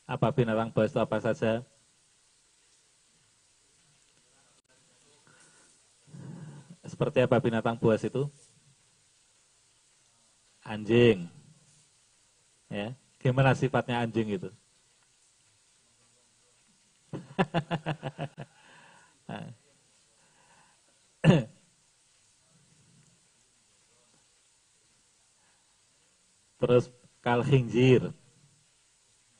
[0.08, 1.64] Apa binatang buas itu apa saja?
[6.84, 8.28] Seperti apa binatang buas itu?
[10.66, 11.30] Anjing.
[12.70, 12.88] Ya,
[13.22, 14.49] gimana sifatnya anjing itu?
[26.60, 26.86] Terus
[27.22, 28.01] kal khinzir.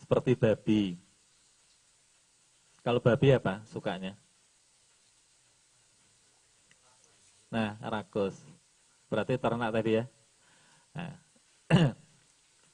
[0.04, 1.00] Seperti babi.
[2.84, 4.20] Kalau babi apa sukanya?
[7.48, 8.36] Nah, rakus.
[9.08, 10.06] Berarti ternak tadi ya.
[10.92, 11.16] Nah,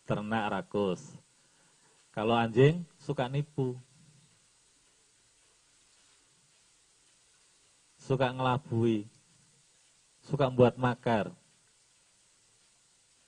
[0.10, 1.06] ternak rakus.
[2.10, 3.78] Kalau anjing suka nipu.
[8.02, 9.06] Suka ngelabui.
[10.26, 11.30] Suka buat makar.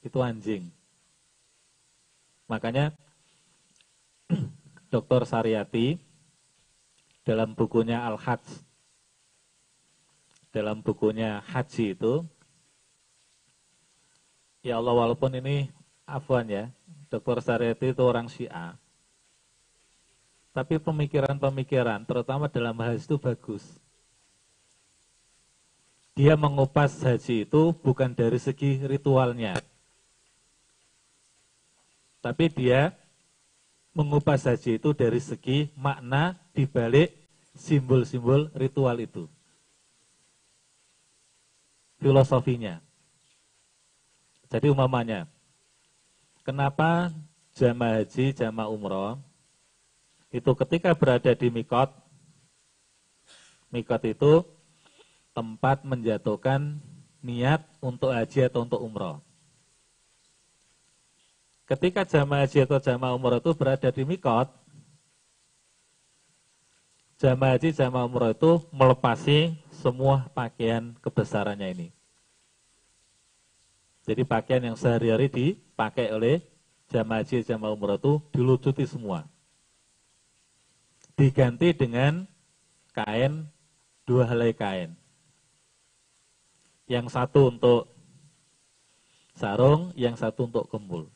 [0.01, 0.73] Itu anjing.
[2.49, 2.97] Makanya
[4.91, 5.23] Dr.
[5.23, 5.95] Saryati
[7.23, 8.43] dalam bukunya Al-Hajj
[10.51, 12.27] dalam bukunya haji itu
[14.59, 15.71] ya Allah walaupun ini
[16.03, 16.67] afwan ya
[17.07, 17.39] Dr.
[17.39, 18.75] Saryati itu orang Syiah
[20.51, 23.63] tapi pemikiran-pemikiran terutama dalam haji itu bagus
[26.11, 29.55] dia mengupas haji itu bukan dari segi ritualnya
[32.19, 32.91] tapi dia
[33.91, 37.11] mengupas haji itu dari segi makna dibalik
[37.55, 39.27] simbol-simbol ritual itu
[42.01, 42.81] filosofinya.
[44.51, 45.29] Jadi umamanya,
[46.43, 47.13] kenapa
[47.55, 49.15] jamaah haji, jamaah umroh,
[50.33, 51.87] itu ketika berada di mikot,
[53.71, 54.43] mikot itu
[55.31, 56.81] tempat menjatuhkan
[57.23, 59.23] niat untuk haji atau untuk umroh.
[61.71, 64.51] Ketika jamaah haji atau jamaah umroh itu berada di mikot,
[67.15, 71.87] jamaah haji, jamaah umroh itu melepasi semua pakaian kebesarannya ini.
[74.03, 76.43] Jadi pakaian yang sehari-hari dipakai oleh
[76.91, 79.23] jamaah haji, jamaah umroh itu dilucuti semua.
[81.15, 82.27] Diganti dengan
[82.91, 83.47] kain,
[84.03, 84.91] dua helai kain.
[86.91, 87.87] Yang satu untuk
[89.39, 91.07] sarung, yang satu untuk kembul.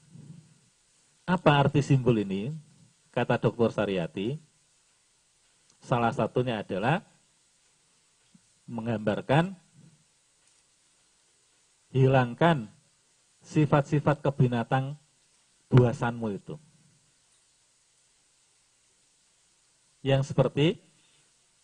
[1.25, 2.53] Apa arti simbol ini?
[3.09, 3.73] Kata Dr.
[3.73, 4.37] Saryati,
[5.81, 7.01] salah satunya adalah
[8.69, 9.57] menggambarkan
[11.89, 12.69] hilangkan
[13.41, 14.99] sifat-sifat kebinatang
[15.71, 16.59] buasanmu itu.
[20.05, 20.77] Yang seperti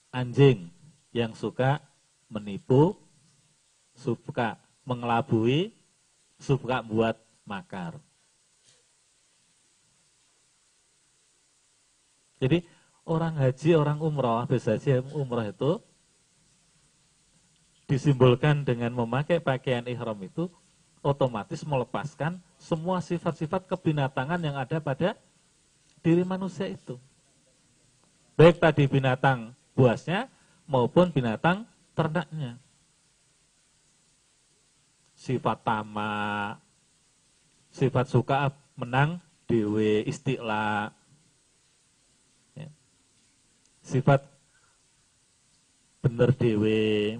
[0.09, 0.73] anjing
[1.13, 1.83] yang suka
[2.31, 2.97] menipu,
[3.93, 4.57] suka
[4.87, 5.75] mengelabui,
[6.41, 8.01] suka buat makar.
[12.41, 12.65] Jadi
[13.05, 15.71] orang haji, orang umroh, bisa haji umroh itu
[17.85, 20.49] disimbolkan dengan memakai pakaian ihram itu
[21.05, 25.13] otomatis melepaskan semua sifat-sifat kebinatangan yang ada pada
[26.01, 26.97] diri manusia itu.
[28.33, 30.31] Baik tadi binatang buasnya
[30.65, 32.57] maupun binatang ternaknya.
[35.13, 36.57] Sifat tamak,
[37.69, 41.00] sifat suka menang dewe istiqla, ya.
[43.91, 44.23] Sifat
[45.99, 47.19] bener dewe,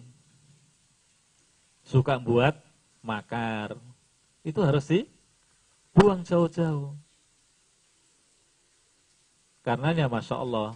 [1.84, 2.56] suka buat
[3.04, 3.76] makar,
[4.48, 6.96] itu harus dibuang jauh-jauh.
[9.62, 10.74] Karenanya Masya Allah,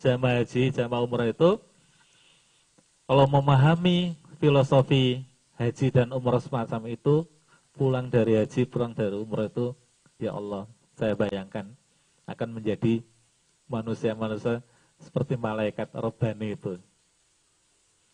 [0.00, 1.60] jamaah haji, jamaah umrah itu,
[3.04, 5.26] kalau memahami filosofi
[5.58, 7.28] haji dan umrah semacam itu,
[7.76, 9.76] pulang dari haji, pulang dari umrah itu,
[10.16, 10.64] ya Allah,
[10.96, 11.68] saya bayangkan
[12.24, 13.04] akan menjadi
[13.68, 14.64] manusia-manusia
[15.00, 16.80] seperti malaikat robani itu.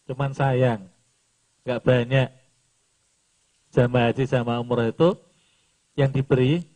[0.07, 0.91] Cuman sayang,
[1.63, 2.29] nggak banyak
[3.71, 5.11] jamaah haji jamaah umroh itu
[5.95, 6.67] yang diberi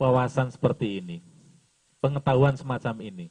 [0.00, 1.16] wawasan seperti ini,
[2.02, 3.26] pengetahuan semacam ini.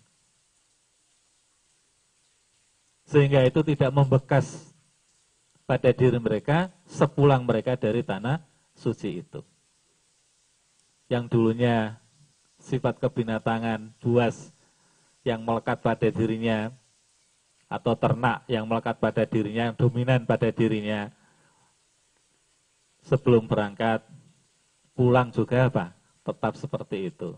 [3.04, 4.74] Sehingga itu tidak membekas
[5.68, 8.40] pada diri mereka sepulang mereka dari tanah
[8.74, 9.44] suci itu.
[11.12, 12.00] Yang dulunya
[12.64, 14.53] sifat kebinatangan, buas
[15.24, 16.72] yang melekat pada dirinya,
[17.72, 21.10] atau ternak yang melekat pada dirinya, yang dominan pada dirinya,
[23.02, 24.06] sebelum berangkat,
[24.94, 25.86] pulang juga apa?
[26.24, 27.36] Tetap seperti itu.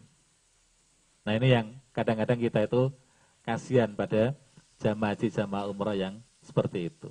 [1.25, 2.93] Nah ini yang kadang-kadang kita itu
[3.41, 4.37] kasihan pada
[4.77, 7.09] jamaah haji, jamaah umrah yang seperti itu.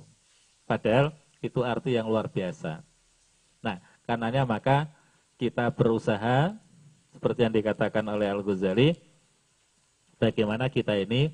[0.63, 1.11] Padahal
[1.43, 2.81] itu arti yang luar biasa.
[3.59, 4.87] Nah, karenanya maka
[5.35, 6.55] kita berusaha
[7.11, 8.95] seperti yang dikatakan oleh Al-Ghazali
[10.19, 11.31] bagaimana kita ini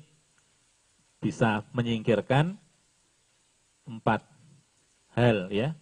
[1.22, 2.58] bisa menyingkirkan
[3.86, 4.26] empat
[5.14, 5.74] hal ya?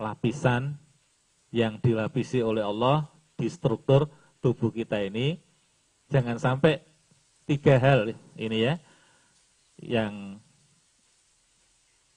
[0.00, 0.80] Lapisan
[1.52, 3.06] yang dilapisi oleh Allah
[3.36, 4.08] di struktur
[4.40, 5.36] tubuh kita ini.
[6.10, 6.82] Jangan sampai
[7.46, 8.74] tiga hal ini ya.
[9.80, 10.40] Yang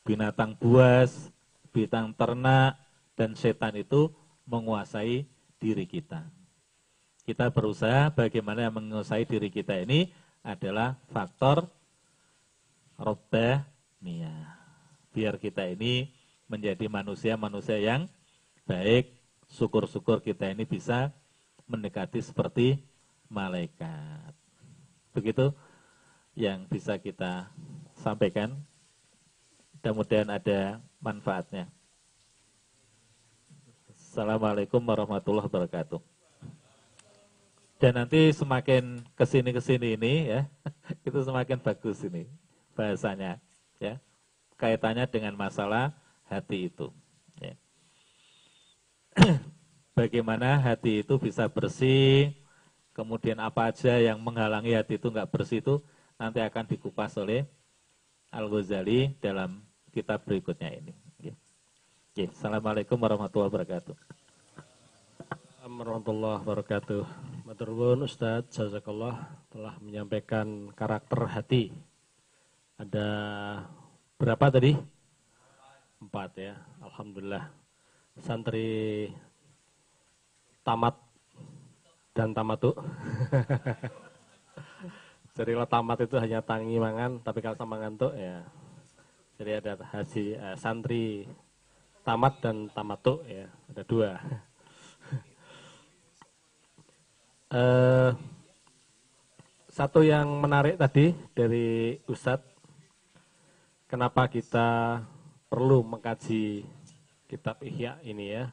[0.03, 1.31] binatang buas,
[1.71, 2.75] binatang ternak
[3.15, 4.11] dan setan itu
[4.47, 5.23] menguasai
[5.59, 6.27] diri kita.
[7.23, 10.11] Kita berusaha bagaimana menguasai diri kita ini
[10.43, 11.71] adalah faktor
[12.99, 13.63] robbah
[15.13, 16.11] Biar kita ini
[16.51, 18.11] menjadi manusia-manusia yang
[18.67, 19.13] baik,
[19.47, 21.13] syukur-syukur kita ini bisa
[21.69, 22.81] mendekati seperti
[23.31, 24.35] malaikat.
[25.15, 25.55] Begitu
[26.35, 27.47] yang bisa kita
[27.95, 28.57] sampaikan.
[29.79, 31.69] Mudah-mudahan ada manfaatnya.
[33.93, 36.12] Assalamualaikum warahmatullahi wabarakatuh.
[37.81, 40.41] Dan nanti semakin ke sini ke sini ini ya,
[41.07, 42.29] itu semakin bagus ini
[42.73, 43.37] bahasanya,
[43.77, 44.01] ya
[44.63, 45.91] kaitannya dengan masalah
[46.31, 46.87] hati itu.
[47.43, 47.53] Ya.
[49.97, 52.33] Bagaimana hati itu bisa bersih,
[52.95, 55.83] kemudian apa aja yang menghalangi hati itu nggak bersih itu
[56.17, 57.43] nanti akan dikupas oleh
[58.33, 59.61] Al-Ghazali dalam
[59.93, 60.95] kitab berikutnya ini.
[61.21, 61.35] Ya.
[62.31, 63.95] Assalamualaikum warahmatullahi wabarakatuh.
[65.63, 67.32] warahmatullahi wabarakatuh.
[67.43, 71.75] Maturnuwun Ustadz Jazakallah telah menyampaikan karakter hati.
[72.79, 73.07] Ada
[74.15, 74.71] berapa tadi?
[75.99, 77.51] Empat ya, Alhamdulillah.
[78.23, 79.11] Santri
[80.63, 80.95] tamat
[82.15, 82.71] dan tamatu.
[85.35, 88.39] Jadi kalau tamat itu hanya tangi mangan, tapi kalau sama ngantuk ya.
[89.35, 91.27] Jadi ada haji eh, santri
[92.07, 94.15] tamat dan tamatu ya, ada dua.
[97.53, 98.09] Eh,
[99.69, 102.45] satu yang menarik tadi dari Ustadz,
[103.89, 105.01] kenapa kita
[105.49, 106.65] perlu mengkaji
[107.29, 108.49] kitab Ihya ini ya.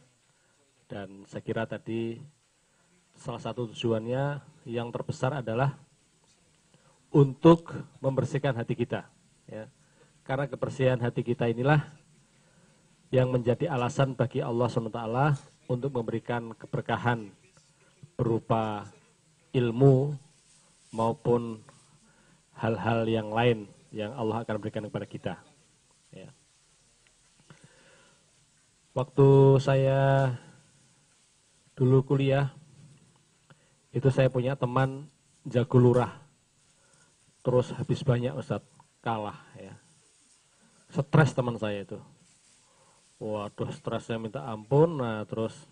[0.89, 2.20] Dan saya kira tadi
[3.16, 5.77] salah satu tujuannya yang terbesar adalah
[7.12, 9.09] untuk membersihkan hati kita.
[9.44, 9.68] Ya.
[10.24, 11.85] Karena kebersihan hati kita inilah
[13.10, 15.01] yang menjadi alasan bagi Allah SWT
[15.66, 17.28] untuk memberikan keberkahan
[18.21, 18.85] berupa
[19.57, 20.13] ilmu
[20.93, 21.57] maupun
[22.61, 25.35] hal-hal yang lain yang Allah akan berikan kepada kita.
[26.13, 26.29] Ya.
[28.93, 30.37] Waktu saya
[31.73, 32.53] dulu kuliah,
[33.97, 35.09] itu saya punya teman
[35.49, 36.21] jago lurah.
[37.41, 38.61] Terus habis banyak Ustaz,
[39.01, 39.73] kalah ya.
[40.93, 41.97] Stres teman saya itu.
[43.17, 45.01] Waduh, stresnya minta ampun.
[45.01, 45.65] Nah, terus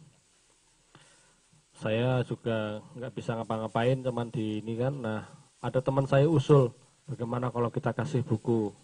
[1.79, 4.95] saya juga nggak bisa ngapa-ngapain teman di ini kan.
[4.99, 5.21] Nah,
[5.63, 6.75] ada teman saya usul,
[7.07, 8.75] bagaimana kalau kita kasih buku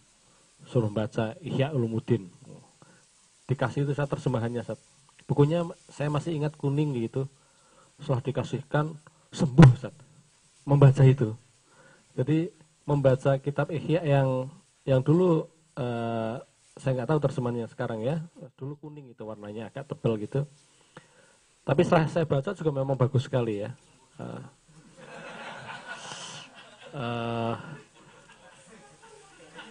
[0.65, 2.33] suruh baca Ihya Ulumuddin
[3.45, 4.81] dikasih itu saya terjemahannya Sat.
[5.29, 7.29] bukunya saya masih ingat kuning gitu
[8.01, 8.97] setelah dikasihkan
[9.33, 9.95] sembuh Sat.
[10.65, 11.37] membaca itu
[12.17, 12.49] jadi
[12.89, 14.49] membaca kitab Ihya yang
[14.89, 16.41] yang dulu uh,
[16.77, 18.25] saya nggak tahu terjemahannya sekarang ya
[18.57, 20.49] dulu kuning itu warnanya agak tebal gitu
[21.65, 23.71] tapi setelah saya baca juga memang bagus sekali ya
[24.21, 24.43] uh,
[26.95, 27.55] uh,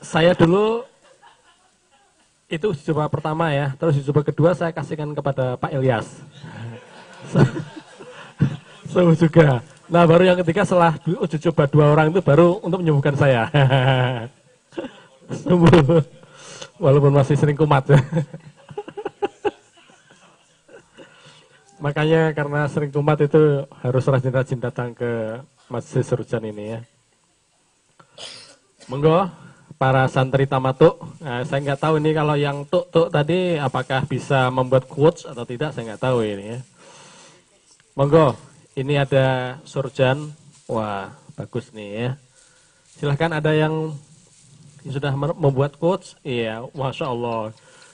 [0.03, 0.83] saya dulu
[2.53, 3.73] itu uji coba pertama ya.
[3.81, 6.07] Terus uji coba kedua saya kasihkan kepada Pak Ilyas.
[8.93, 9.65] so, juga.
[9.89, 13.49] Nah baru yang ketiga setelah uji coba dua orang itu baru untuk menyembuhkan saya.
[15.41, 16.05] Sembuh.
[16.77, 17.89] Walaupun masih sering kumat.
[21.81, 25.41] Makanya karena sering kumat itu harus rajin-rajin datang ke
[25.71, 26.79] Masjid Serujan ini ya.
[28.91, 29.31] Monggo
[29.79, 31.01] para santri tamatuk.
[31.19, 35.43] Nah, saya nggak tahu ini kalau yang tuk tuk tadi apakah bisa membuat quotes atau
[35.43, 36.59] tidak, saya nggak tahu ini ya.
[37.97, 38.37] Monggo,
[38.79, 40.31] ini ada surjan.
[40.71, 42.09] Wah, bagus nih ya.
[42.95, 43.91] Silahkan ada yang
[44.87, 46.15] sudah membuat quotes.
[46.23, 47.51] Iya, masya Allah.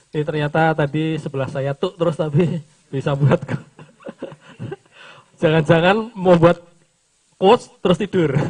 [0.10, 3.41] Ini ternyata tadi sebelah saya tuk terus tapi bisa buat
[5.41, 6.61] jangan-jangan membuat
[7.40, 8.36] quotes terus tidur.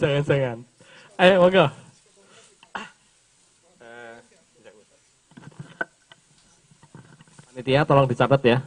[0.00, 0.64] Jangan-jangan.
[1.20, 1.68] Ayo, monggo.
[7.50, 8.64] Panitia tolong dicatat ya.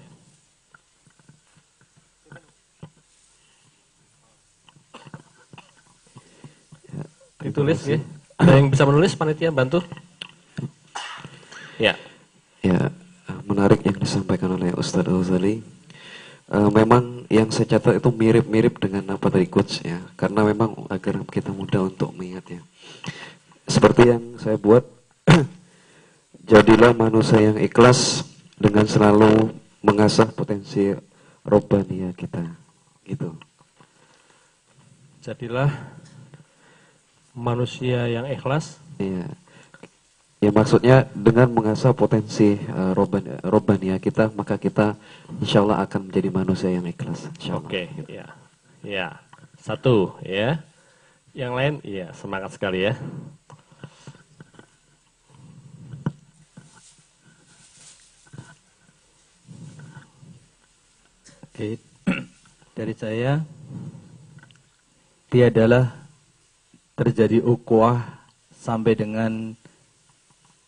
[7.41, 7.97] Ditulis ya.
[8.37, 9.81] Ada yang bisa menulis panitia bantu?
[11.81, 11.97] Ya.
[12.63, 12.95] Ya,
[13.43, 15.59] menarik yang disampaikan oleh Ustadz Al-Zali.
[16.47, 21.19] Uh, memang yang saya catat itu mirip-mirip dengan apa tadi coach ya, karena memang agar
[21.27, 22.63] kita mudah untuk mengingatnya.
[23.67, 24.87] Seperti yang saya buat,
[26.51, 28.23] jadilah manusia yang ikhlas
[28.55, 29.51] dengan selalu
[29.83, 30.95] mengasah potensi
[31.43, 32.43] robania kita,
[33.03, 33.35] gitu.
[35.19, 35.67] Jadilah
[37.35, 38.79] manusia yang ikhlas.
[39.03, 39.42] Iya.
[40.43, 44.91] Ya maksudnya dengan mengasah potensi uh, roban, robania kita, maka kita
[45.39, 47.31] insya Allah akan menjadi manusia yang ikhlas.
[47.47, 48.27] Oke, okay, ya,
[48.83, 49.07] ya,
[49.55, 50.59] satu, ya.
[51.31, 52.99] Yang lain, ya semangat sekali ya.
[61.55, 61.79] Oke,
[62.75, 63.47] dari saya,
[65.31, 65.95] tiadalah
[66.99, 69.62] terjadi ukhuwah sampai dengan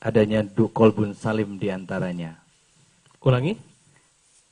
[0.05, 2.37] adanya kolbun salim di antaranya.
[3.25, 3.57] Ulangi?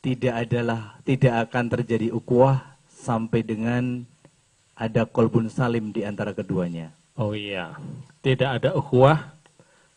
[0.01, 4.03] Tidak adalah, tidak akan terjadi ukhuwah sampai dengan
[4.73, 6.89] ada kolbun salim di antara keduanya.
[7.13, 7.77] Oh iya,
[8.25, 9.37] tidak ada ukhuwah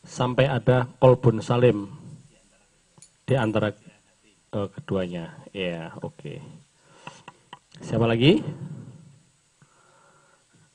[0.04, 1.88] sampai ada kolbun salim
[3.24, 3.72] di antara
[4.52, 5.32] uh, keduanya.
[5.56, 6.12] Ya, oke.
[6.20, 6.38] Okay.
[7.80, 8.44] Siapa lagi?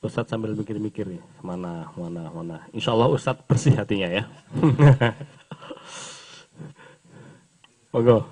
[0.02, 2.66] Ustadz sambil mikir-mikir nih, mana, mana, mana.
[2.74, 4.26] Insya Allah Ustadz bersih hatinya ya.
[7.94, 8.26] Monggo.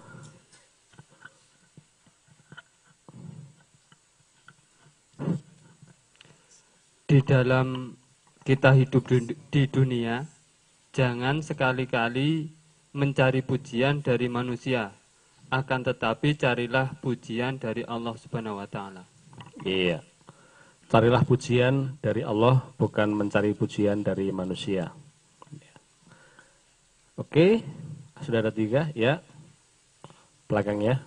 [7.06, 7.94] Di dalam
[8.42, 9.06] kita hidup
[9.54, 10.26] di dunia,
[10.90, 12.50] jangan sekali-kali
[12.98, 14.90] mencari pujian dari manusia,
[15.54, 19.06] akan tetapi carilah pujian dari Allah Subhanahu wa taala.
[19.62, 20.02] Iya.
[20.90, 24.90] Carilah pujian dari Allah, bukan mencari pujian dari manusia.
[27.14, 27.62] Oke,
[28.26, 29.22] sudah ada tiga, ya.
[30.50, 31.06] Belakangnya.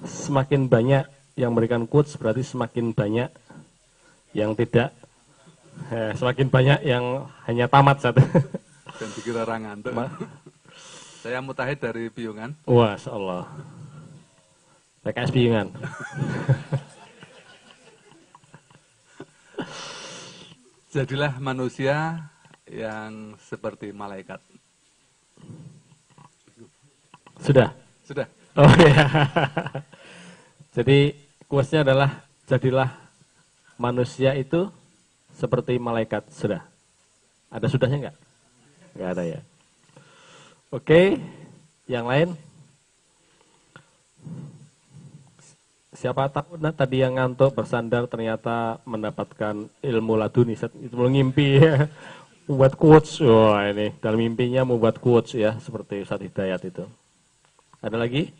[0.00, 1.04] Semakin banyak
[1.36, 3.28] yang memberikan quotes, berarti semakin banyak
[4.32, 4.96] yang tidak.
[5.92, 8.24] Eh, semakin banyak yang hanya tamat satu.
[8.96, 9.84] Dan dikira rangan.
[11.20, 12.56] Saya mutahid dari Piungan.
[12.64, 13.44] Wah, Allah.
[15.04, 15.68] PKS Piungan.
[20.94, 22.28] Jadilah manusia
[22.70, 24.38] yang seperti malaikat.
[27.40, 27.72] Sudah?
[28.04, 28.26] Sudah.
[28.58, 29.06] Oh ya.
[30.76, 31.14] Jadi
[31.50, 32.90] kuasnya adalah jadilah
[33.78, 34.70] manusia itu
[35.34, 36.30] seperti malaikat.
[36.30, 36.62] Sudah.
[37.50, 38.16] Ada sudahnya enggak?
[38.94, 39.40] Enggak ada ya.
[40.70, 41.18] Oke,
[41.90, 42.38] yang lain?
[46.00, 51.92] Siapa tahu nah, tadi yang ngantuk bersandar ternyata mendapatkan ilmu laduni itu mengimpi ya.
[52.48, 56.88] Membuat quotes, wah ini dalam mimpinya membuat quotes ya seperti Ustaz Hidayat itu.
[57.84, 58.32] Ada lagi?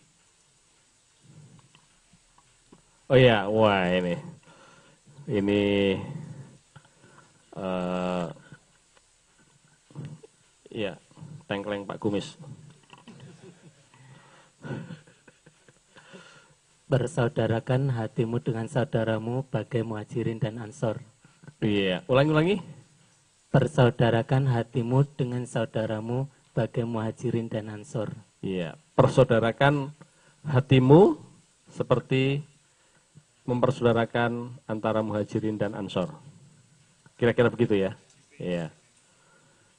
[3.12, 4.16] Oh iya, wah ini,
[5.28, 5.62] ini
[7.60, 8.32] uh,
[10.72, 10.96] ya
[11.44, 12.40] tengkleng Pak Kumis.
[16.90, 20.98] Bersaudarakan hatimu dengan saudaramu bagai muhajirin dan ansor.
[21.62, 22.58] Iya, ulangi-ulangi.
[23.54, 28.10] Persaudarakan hatimu dengan saudaramu bagai muhajirin dan ansor.
[28.42, 29.94] Iya, persaudarakan
[30.42, 31.14] hatimu
[31.70, 32.42] seperti
[33.46, 36.10] mempersaudarakan antara muhajirin dan ansor.
[37.14, 37.94] Kira-kira begitu ya?
[38.34, 38.74] Iya.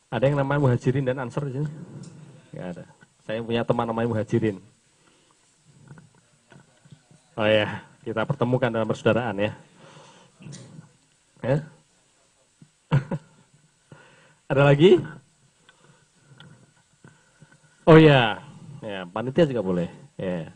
[0.08, 1.68] Ada yang namanya muhajirin dan ansor di sini?
[2.56, 2.86] Enggak ada.
[3.28, 4.71] Saya punya teman namanya muhajirin.
[7.42, 9.52] Oh ya, kita pertemukan dalam persaudaraan ya.
[11.42, 11.58] Ya.
[14.54, 15.02] Ada lagi?
[17.90, 18.46] Oh ya,
[18.86, 19.90] ya panitia juga boleh.
[20.22, 20.54] Ya.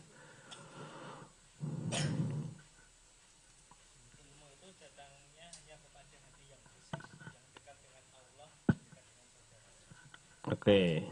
[10.46, 11.02] Oke,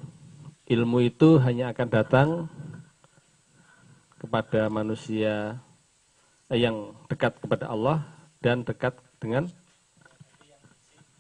[0.71, 2.47] ilmu itu hanya akan datang
[4.35, 5.63] kepada manusia
[6.51, 8.03] eh, yang dekat kepada Allah
[8.43, 9.47] dan dekat dengan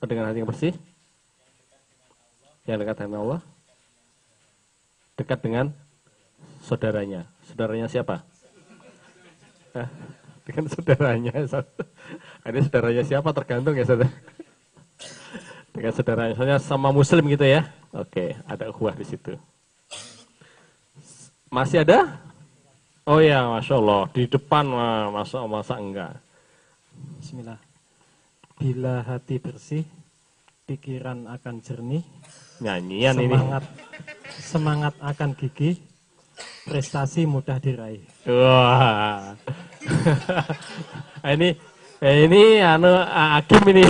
[0.02, 0.74] dengan hati yang bersih.
[2.66, 3.40] Yang dekat dengan Allah.
[5.14, 5.66] Dekat dengan
[6.58, 7.30] saudaranya.
[7.46, 8.26] Saudaranya siapa?
[10.42, 11.34] Dengan saudaranya.
[12.50, 14.10] Ini saudaranya siapa tergantung ya saudara.
[15.70, 17.70] Dengan saudaranya, misalnya sama muslim gitu ya.
[17.94, 19.38] Oke, ada ukhuwah di situ.
[21.46, 22.24] Masih ada?
[23.04, 24.64] Oh ya, masya Allah di depan
[25.12, 26.16] masa masa enggak.
[27.20, 27.60] Bismillah.
[28.56, 29.84] Bila hati bersih,
[30.64, 32.00] pikiran akan jernih,
[32.64, 33.28] Nyanyian ini.
[33.28, 33.64] semangat
[34.40, 35.76] semangat akan gigih,
[36.64, 38.00] prestasi mudah diraih.
[38.24, 39.36] Wah.
[41.36, 41.60] ini
[42.00, 43.84] ini anu Akim ini.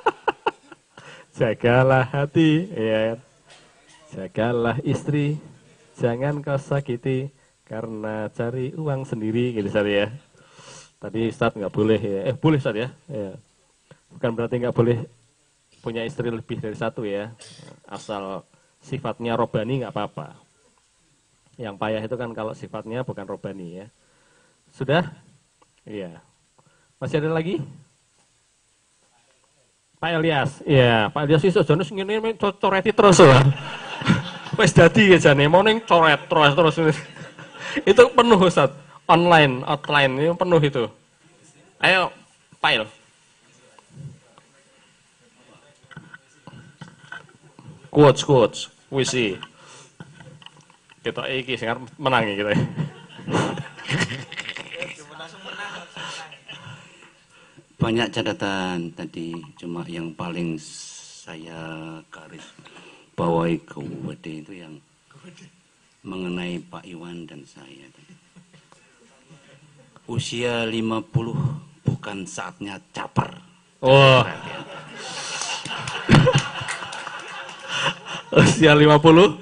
[1.36, 3.20] Jagalah hati, ya.
[4.08, 5.36] Jagalah istri,
[6.00, 7.28] jangan kau sakiti
[7.70, 10.10] karena cari uang sendiri gitu Ustaz ya.
[10.98, 12.20] Tadi Ustaz nggak boleh ya.
[12.26, 12.90] Eh boleh Ustaz ya.
[13.06, 13.38] ya.
[14.10, 15.06] Bukan berarti nggak boleh
[15.78, 17.30] punya istri lebih dari satu ya.
[17.86, 18.42] Asal
[18.82, 20.34] sifatnya robani nggak apa-apa.
[21.54, 23.86] Yang payah itu kan kalau sifatnya bukan robani ya.
[24.74, 25.06] Sudah?
[25.86, 26.18] Iya.
[26.98, 27.62] Masih ada lagi?
[30.02, 30.50] Pak Elias.
[30.66, 33.46] Iya, Pak Elias jane sing ngene co- coreti terus lah.
[34.58, 36.98] Wis dadi ya jane mau ning coret terus terus.
[37.86, 38.70] Itu penuh Ustaz.
[39.10, 40.86] Online, outline ini penuh itu.
[41.82, 42.14] Ayo,
[42.62, 42.86] file.
[47.90, 49.34] Quotes, quotes, puisi.
[51.02, 52.52] Kita iki sing menang iki kita.
[57.80, 62.44] Banyak catatan tadi, cuma yang paling saya garis
[63.18, 63.80] bawahi ke
[64.28, 64.76] itu yang
[66.00, 68.14] mengenai Pak Iwan dan saya tadi.
[70.08, 73.30] Usia 50 bukan saatnya caper.
[73.84, 74.26] Wah.
[78.40, 79.38] Usia 50 bukan,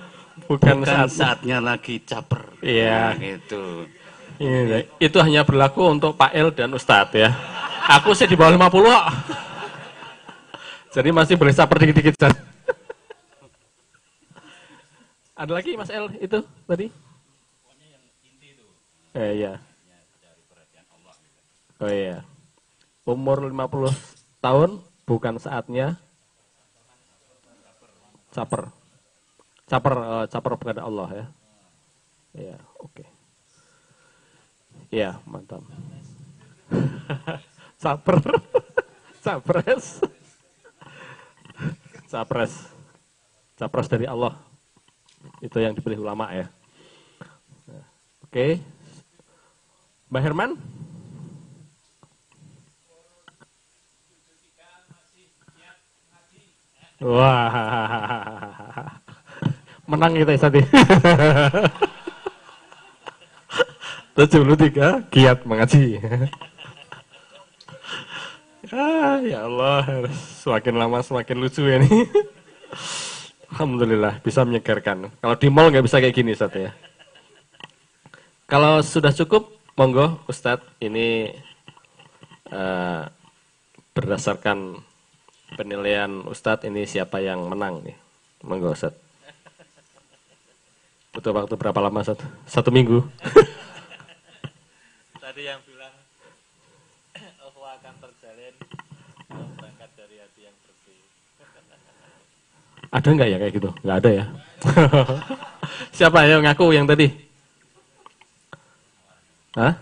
[0.49, 2.59] Bukan saat saatnya lagi caper.
[2.61, 3.15] Iya.
[3.15, 3.87] Nah, gitu.
[4.39, 7.35] Ini, itu hanya berlaku untuk Pak El dan Ustadz ya.
[7.99, 9.05] Aku sih di bawah 50 kok.
[10.95, 12.15] Jadi masih boleh saper dikit-dikit.
[12.17, 12.48] Ustaz.
[15.39, 16.91] Ada lagi Mas El itu tadi?
[19.15, 19.63] Eh iya.
[21.79, 22.27] Oh iya.
[23.07, 25.95] Umur 50 tahun bukan saatnya
[28.35, 28.75] caper.
[29.71, 31.27] Caper eh, caper kepada Allah ya.
[32.35, 33.05] Iya, oke.
[34.91, 35.63] Iya, mantap.
[37.83, 38.19] Caper.
[39.29, 40.03] Capres.
[42.11, 42.53] Capres.
[43.55, 44.48] Capres dari Allah.
[45.39, 46.47] Itu yang dipilih ulama ya.
[47.71, 47.85] Nah,
[48.27, 48.59] Oke.
[50.11, 50.51] Mbak Herman?
[56.99, 57.51] Wah.
[59.91, 60.61] Menang kita tadi.
[64.19, 66.03] 73 giat mengaji.
[68.75, 70.11] ah, ya Allah,
[70.43, 72.03] semakin lama semakin lucu ya ini.
[73.49, 75.09] Alhamdulillah bisa menyegarkan.
[75.25, 76.71] Kalau di mall nggak bisa kayak gini Ustaz ya.
[78.49, 81.33] Kalau sudah cukup, monggo Ustadz ini
[82.49, 83.03] eh,
[83.93, 84.81] berdasarkan
[85.57, 87.97] penilaian Ustadz ini siapa yang menang nih.
[88.45, 89.01] Monggo Ustadz.
[91.13, 92.25] Butuh waktu berapa lama Ustadz?
[92.45, 93.01] Satu minggu.
[95.21, 95.93] Tadi yang bilang
[97.45, 98.55] Allah akan terjalin
[99.29, 101.01] kalau berangkat dari hati yang bersih.
[102.89, 103.71] Ada nggak ya kayak gitu?
[103.85, 104.25] Nggak ada ya.
[105.97, 107.13] Siapa yang ngaku yang tadi?
[109.53, 109.77] Hah?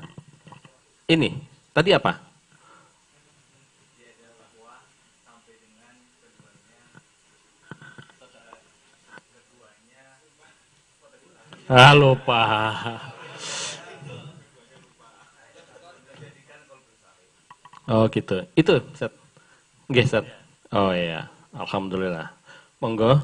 [1.06, 1.30] Ini.
[1.70, 2.26] Tadi apa?
[11.66, 12.42] Ah, lupa.
[17.90, 18.42] Oh gitu.
[18.54, 19.10] Itu, Set.
[19.90, 20.26] Nggih, Set.
[20.74, 21.26] Oh iya.
[21.54, 22.35] Alhamdulillah.
[22.76, 23.16] Monggo.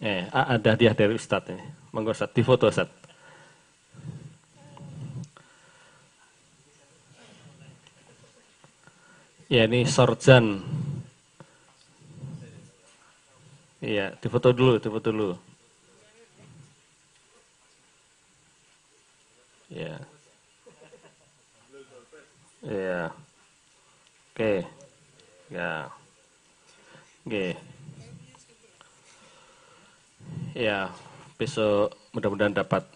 [0.00, 1.64] Eh, ada hadiah dari Ustadz ini.
[1.92, 3.00] Monggo Ustadz, di foto Ustadz.
[9.50, 10.62] Ya, ini Sorjan.
[13.80, 15.32] Iya, difoto dulu, difoto dulu.
[19.72, 19.96] Ya.
[22.62, 23.10] Iya.
[24.30, 24.68] Oke.
[25.48, 25.99] Ya.
[27.26, 27.52] Oke.
[30.56, 30.88] Ya,
[31.36, 32.88] besok mudah-mudahan dapat.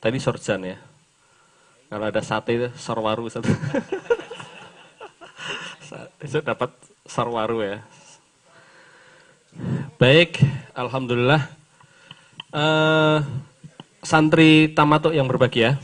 [0.00, 0.76] Tadi sorjan ya.
[1.92, 3.48] Kalau ada sate, sarwaru satu.
[6.20, 6.70] besok dapat
[7.04, 7.78] sarwaru ya.
[10.00, 10.40] Baik,
[10.74, 11.46] alhamdulillah.
[12.50, 13.18] Eh,
[14.02, 15.78] santri tamatuk yang berbahagia.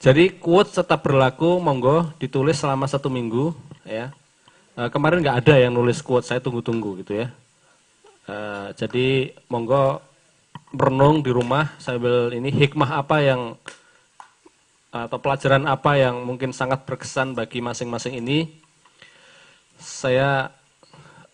[0.00, 3.52] Jadi quote tetap berlaku, monggo ditulis selama satu minggu,
[3.84, 4.16] ya.
[4.78, 7.28] Eh, kemarin nggak ada yang nulis quote, saya tunggu-tunggu gitu ya.
[8.30, 9.98] Eh, jadi monggo
[10.70, 13.58] merenung di rumah sambil ini hikmah apa yang
[14.90, 18.46] atau pelajaran apa yang mungkin sangat berkesan bagi masing-masing ini.
[19.74, 20.54] Saya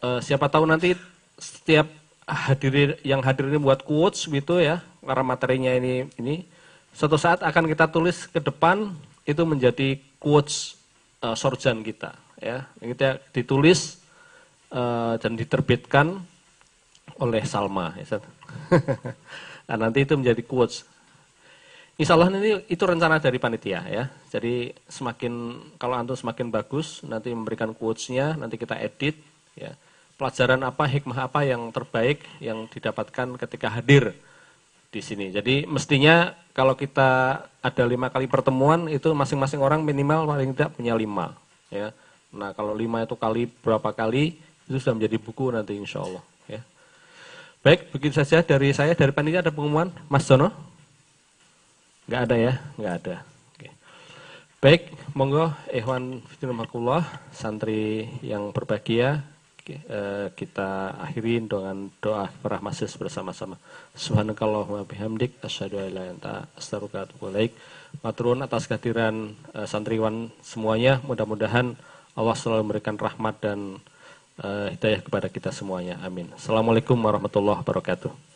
[0.00, 0.96] eh, siapa tahu nanti
[1.36, 1.92] setiap
[2.24, 6.48] hadir yang hadir ini buat quotes gitu ya, karena materinya ini ini
[6.96, 8.96] suatu saat akan kita tulis ke depan
[9.28, 10.80] itu menjadi quotes
[11.20, 12.66] uh, sorjan kita ya.
[12.78, 14.00] Kita ditulis
[14.72, 16.20] uh, dan diterbitkan
[17.22, 18.18] oleh Salma ya.
[19.68, 20.84] nah, nanti itu menjadi quotes.
[21.96, 24.04] Insya Allah ini itu rencana dari panitia ya.
[24.28, 25.32] Jadi semakin
[25.80, 29.16] kalau antum semakin bagus nanti memberikan quotesnya nanti kita edit
[29.56, 29.72] ya
[30.16, 34.16] pelajaran apa, hikmah apa yang terbaik yang didapatkan ketika hadir
[34.88, 35.28] di sini.
[35.28, 40.96] Jadi mestinya kalau kita ada lima kali pertemuan itu masing-masing orang minimal paling tidak punya
[40.96, 41.36] lima.
[41.68, 41.92] Ya.
[42.36, 44.36] Nah kalau lima itu kali berapa kali
[44.68, 46.22] itu sudah menjadi buku nanti insya Allah.
[46.46, 46.60] Ya.
[47.64, 48.92] Baik, begitu saja dari saya.
[48.92, 50.52] Dari panitia ada pengumuman, Mas Jono?
[52.06, 52.52] Enggak ada ya?
[52.78, 53.16] Enggak ada.
[53.54, 53.68] Oke.
[54.62, 54.82] Baik,
[55.16, 57.02] monggo Ikhwan Fitrumakullah,
[57.34, 59.26] santri yang berbahagia,
[59.66, 63.58] Eh, kita akhiri dengan doa para mahasiswa bersama-sama.
[63.98, 67.50] Subhanakallahumma bihamdik asyhadu an la ilaha
[67.98, 71.74] Maturun atas kehadiran uh, santriwan semuanya, mudah-mudahan
[72.16, 73.76] Allah selalu memberikan rahmat dan
[74.40, 76.00] uh, hidayah kepada kita semuanya.
[76.00, 76.32] Amin.
[76.32, 78.35] Assalamualaikum warahmatullahi wabarakatuh.